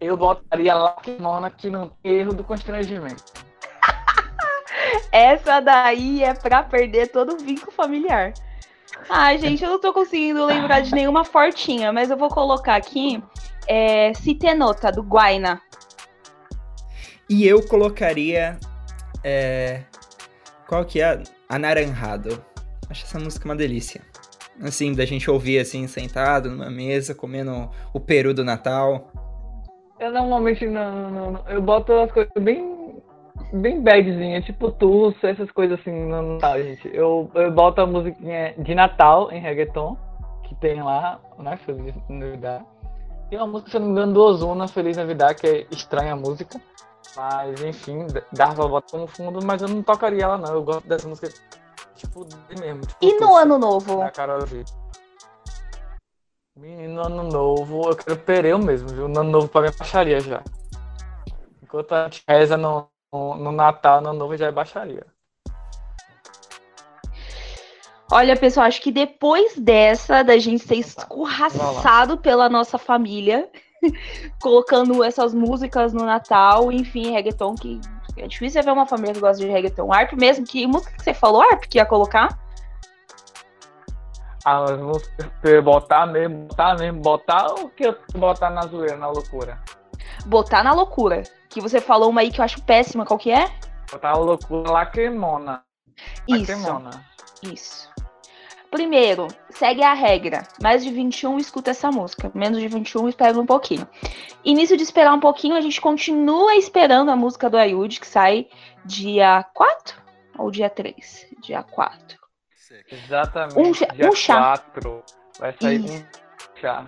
eu 0.00 0.16
botaria 0.16 0.74
Lacrimona 0.74 1.50
que 1.50 1.70
não 1.70 1.88
tem 2.02 2.12
erro 2.12 2.32
do 2.32 2.42
constrangimento. 2.42 3.24
Essa 5.12 5.60
daí 5.60 6.22
é 6.24 6.34
pra 6.34 6.62
perder 6.62 7.08
todo 7.08 7.34
o 7.34 7.38
vínculo 7.38 7.70
familiar. 7.72 8.32
Ai, 9.08 9.38
gente, 9.38 9.62
eu 9.62 9.70
não 9.70 9.80
tô 9.80 9.92
conseguindo 9.92 10.44
lembrar 10.44 10.80
de 10.80 10.92
nenhuma 10.92 11.24
fortinha, 11.24 11.92
mas 11.92 12.10
eu 12.10 12.16
vou 12.16 12.28
colocar 12.28 12.76
aqui 12.76 13.22
é, 13.68 14.12
Citenota, 14.14 14.90
do 14.90 15.02
Guaina. 15.02 15.60
E 17.28 17.46
eu 17.46 17.64
colocaria. 17.66 18.58
É... 19.22 19.82
Qual 20.66 20.84
que 20.84 21.00
é? 21.00 21.22
Anaranjado. 21.48 22.44
Acho 22.90 23.04
essa 23.04 23.18
música 23.18 23.44
uma 23.46 23.56
delícia. 23.56 24.02
Assim, 24.62 24.92
da 24.94 25.04
gente 25.06 25.30
ouvir 25.30 25.58
assim, 25.58 25.86
sentado 25.86 26.50
numa 26.50 26.68
mesa, 26.68 27.14
comendo 27.14 27.70
o 27.94 28.00
peru 28.00 28.34
do 28.34 28.44
Natal. 28.44 29.10
Eu 29.98 30.12
normalmente 30.12 30.66
não, 30.66 31.10
não- 31.10 31.30
não- 31.32 31.48
eu 31.48 31.62
boto 31.62 31.92
as 31.92 32.10
coisas 32.12 32.32
bem, 32.38 33.00
bem 33.52 33.80
badzinha, 33.80 34.42
tipo 34.42 34.70
tussa, 34.72 35.28
essas 35.28 35.50
coisas 35.50 35.78
assim 35.80 35.92
no 35.92 36.34
Natal, 36.34 36.62
gente. 36.62 36.90
Eu, 36.92 37.30
eu 37.34 37.50
boto 37.52 37.80
a 37.80 37.86
musiquinha 37.86 38.54
de 38.58 38.74
Natal 38.74 39.30
em 39.32 39.40
reggaeton, 39.40 39.96
que 40.44 40.54
tem 40.56 40.82
lá, 40.82 41.20
né, 41.38 41.58
Feliz 41.64 41.94
Navidad. 42.08 42.64
Tem 43.30 43.38
uma 43.38 43.46
música, 43.46 43.70
se 43.70 43.76
eu 43.76 43.80
não 43.80 43.86
me 43.88 43.92
engano, 43.92 44.12
do 44.12 44.20
Ozuna, 44.22 44.66
Feliz 44.66 44.96
Navidad, 44.96 45.36
que 45.38 45.46
é 45.46 45.66
estranha 45.70 46.12
a 46.14 46.16
música. 46.16 46.60
Mas, 47.16 47.62
enfim, 47.62 48.06
dá 48.32 48.48
pra 48.54 48.66
botar 48.66 48.88
como 48.90 49.06
fundo, 49.06 49.44
mas 49.44 49.62
eu 49.62 49.68
não 49.68 49.82
tocaria 49.82 50.24
ela 50.24 50.36
não. 50.38 50.52
Eu 50.54 50.62
gosto 50.62 50.86
dessa 50.88 51.08
música, 51.08 51.28
tipo, 52.00 52.26
mesmo. 52.58 52.80
Tipo, 52.82 53.04
E 53.04 53.18
no 53.18 53.36
Ano 53.36 53.58
Novo? 53.58 54.02
G. 54.46 54.64
Menino, 56.56 57.00
ano 57.00 57.22
novo, 57.22 57.88
eu 57.88 57.96
quero 57.96 58.18
pereu 58.18 58.58
mesmo, 58.58 58.88
viu? 58.88 59.08
No 59.08 59.20
ano 59.20 59.30
novo 59.30 59.48
pra 59.48 59.62
minha 59.62 59.72
baixaria 59.72 60.20
já. 60.20 60.42
Enquanto 61.62 61.92
a 61.92 62.04
gente 62.04 62.22
reza 62.28 62.56
no, 62.56 62.86
no, 63.10 63.34
no 63.36 63.52
Natal, 63.52 64.02
no 64.02 64.10
ano 64.10 64.18
novo 64.18 64.36
já 64.36 64.48
é 64.48 64.52
baixaria. 64.52 65.06
Olha, 68.12 68.36
pessoal, 68.36 68.66
acho 68.66 68.82
que 68.82 68.92
depois 68.92 69.56
dessa, 69.56 70.22
da 70.22 70.36
gente 70.36 70.66
ser 70.66 70.74
escorraçado 70.74 72.18
pela 72.18 72.48
nossa 72.50 72.76
família, 72.76 73.48
colocando 74.42 75.02
essas 75.02 75.32
músicas 75.32 75.94
no 75.94 76.04
Natal, 76.04 76.70
enfim, 76.70 77.12
reggaeton, 77.12 77.54
que 77.54 77.80
é 78.20 78.26
difícil 78.26 78.62
ver 78.62 78.72
uma 78.72 78.86
família 78.86 79.14
que 79.14 79.20
gosta 79.20 79.42
de 79.42 79.50
reggaeton. 79.50 79.92
Arp 79.92 80.12
mesmo, 80.12 80.46
que 80.46 80.66
música 80.66 80.92
que 80.96 81.02
você 81.02 81.14
falou, 81.14 81.42
Arp, 81.42 81.64
que 81.64 81.78
ia 81.78 81.86
colocar? 81.86 82.38
Pra 84.42 85.50
eu 85.50 85.62
botar 85.62 86.06
mesmo, 86.06 86.46
botar 86.46 86.78
mesmo, 86.78 87.00
botar 87.00 87.46
ou 87.52 87.68
que 87.68 87.86
eu 87.86 87.96
botar 88.14 88.50
na 88.50 88.62
zoeira, 88.62 88.96
na 88.96 89.08
loucura? 89.08 89.62
Botar 90.26 90.64
na 90.64 90.72
loucura. 90.72 91.22
Que 91.48 91.60
você 91.60 91.80
falou 91.80 92.10
uma 92.10 92.22
aí 92.22 92.30
que 92.30 92.40
eu 92.40 92.44
acho 92.44 92.62
péssima, 92.62 93.04
qual 93.04 93.18
que 93.18 93.30
é? 93.30 93.50
Botar 93.90 94.10
a 94.10 94.16
loucura 94.16 94.70
lacrimona. 94.70 95.62
Isso. 96.26 96.52
Lacrimona. 96.52 96.90
Isso. 97.42 97.89
Primeiro, 98.70 99.26
segue 99.50 99.82
a 99.82 99.92
regra. 99.92 100.42
Mais 100.62 100.84
de 100.84 100.90
21, 100.90 101.38
escuta 101.38 101.70
essa 101.72 101.90
música. 101.90 102.30
Menos 102.34 102.60
de 102.60 102.68
21, 102.68 103.08
espera 103.08 103.38
um 103.38 103.46
pouquinho. 103.46 103.86
Início 104.44 104.76
de 104.76 104.82
esperar 104.82 105.12
um 105.12 105.20
pouquinho, 105.20 105.56
a 105.56 105.60
gente 105.60 105.80
continua 105.80 106.54
esperando 106.54 107.10
a 107.10 107.16
música 107.16 107.50
do 107.50 107.56
Ayud, 107.58 107.98
que 107.98 108.06
sai 108.06 108.46
dia 108.84 109.44
4 109.54 110.00
ou 110.38 110.50
dia 110.50 110.70
3? 110.70 111.26
Dia 111.40 111.62
4. 111.62 112.18
Exatamente. 112.90 113.58
Um 113.58 113.74
chá- 113.74 113.88
um 114.08 114.14
chá. 114.14 114.38
4. 114.38 115.02
Vai 115.40 115.54
sair 115.60 115.84
Isso. 115.84 115.94
um 115.94 116.04
chá. 116.60 116.86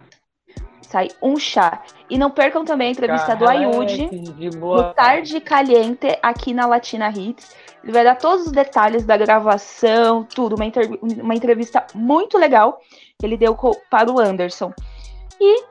Sai 0.83 1.09
um 1.23 1.37
chá. 1.37 1.83
E 2.11 2.19
não 2.19 2.31
percam 2.31 2.65
também 2.65 2.89
a 2.89 2.91
entrevista 2.91 3.35
do 3.35 3.49
Ayud 3.49 4.11
no. 4.59 4.93
Tarde 4.95 5.41
Caliente 5.41 6.19
aqui 6.23 6.53
na 6.53 6.67
Latina 6.67 7.09
Hits. 7.09 7.55
Ele 7.83 7.93
vai 7.93 8.05
dar 8.05 8.17
todos 8.17 8.47
os 8.47 8.53
detalhes 8.53 9.05
da 9.05 9.17
gravação, 9.17 10.25
tudo. 10.25 10.57
Uma, 10.57 10.67
uma 11.23 11.35
entrevista 11.35 11.87
muito 11.95 12.37
legal 12.37 12.81
que 13.19 13.27
ele 13.27 13.37
deu 13.37 13.57
para 13.91 14.13
o 14.13 14.21
Anderson. 14.21 14.73
E 15.41 15.65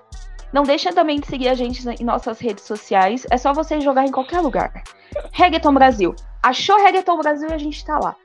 não 0.51 0.63
deixa 0.63 0.91
também 0.91 1.19
de 1.19 1.27
seguir 1.27 1.47
a 1.47 1.53
gente 1.53 1.87
em 1.87 2.03
nossas 2.03 2.39
redes 2.39 2.65
sociais. 2.65 3.25
É 3.29 3.37
só 3.37 3.53
você 3.53 3.79
jogar 3.79 4.05
em 4.05 4.11
qualquer 4.11 4.41
lugar. 4.41 4.83
Reggaeton 5.31 5.73
Brasil. 5.73 6.15
Achou 6.43 6.77
Reggaeton 6.77 7.17
Brasil 7.17 7.49
e 7.49 7.53
a 7.53 7.57
gente 7.57 7.83
tá 7.85 7.97
lá. 7.97 8.15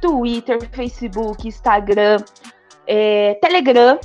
Twitter, 0.00 0.68
Facebook, 0.70 1.46
Instagram, 1.46 2.18
é, 2.86 3.34
Telegram. 3.40 3.98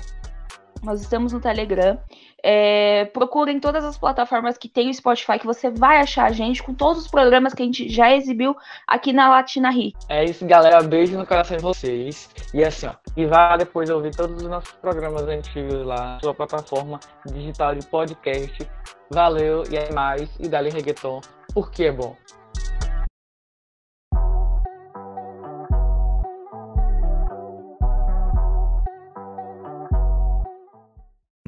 Nós 0.83 1.01
estamos 1.01 1.33
no 1.33 1.39
Telegram. 1.39 1.97
É, 2.43 3.05
procurem 3.05 3.59
todas 3.59 3.85
as 3.85 3.97
plataformas 3.97 4.57
que 4.57 4.67
tem 4.67 4.89
o 4.89 4.93
Spotify, 4.93 5.39
que 5.39 5.45
você 5.45 5.71
vai 5.71 5.97
achar 5.97 6.25
a 6.25 6.31
gente 6.31 6.61
com 6.61 6.73
todos 6.73 7.03
os 7.03 7.07
programas 7.07 7.53
que 7.53 7.63
a 7.63 7.65
gente 7.65 7.87
já 7.87 8.13
exibiu 8.13 8.55
aqui 8.85 9.13
na 9.13 9.29
Latina 9.29 9.69
Ri. 9.69 9.93
É 10.09 10.25
isso, 10.25 10.45
galera. 10.45 10.83
Beijo 10.83 11.17
no 11.17 11.25
coração 11.25 11.55
de 11.55 11.63
vocês. 11.63 12.29
E 12.53 12.63
assim, 12.63 12.87
ó. 12.87 12.93
E 13.15 13.25
vá 13.25 13.55
depois 13.55 13.89
ouvir 13.89 14.13
todos 14.15 14.41
os 14.41 14.49
nossos 14.49 14.73
programas 14.73 15.23
antigos 15.23 15.85
lá 15.85 16.15
na 16.15 16.19
sua 16.19 16.33
plataforma 16.33 16.99
digital 17.25 17.75
de 17.75 17.85
podcast. 17.87 18.67
Valeu 19.09 19.63
e 19.71 19.77
é 19.77 19.91
mais. 19.93 20.29
E 20.39 20.47
dali 20.47 20.69
reggaeton, 20.69 21.21
porque 21.53 21.85
é 21.85 21.91
bom. 21.91 22.15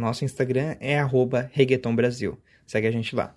Nosso 0.06 0.24
Instagram 0.24 0.76
é 0.80 1.00
arroba 1.00 1.50
Brasil. 1.96 2.38
Segue 2.68 2.86
a 2.86 2.92
gente 2.92 3.16
lá. 3.16 3.36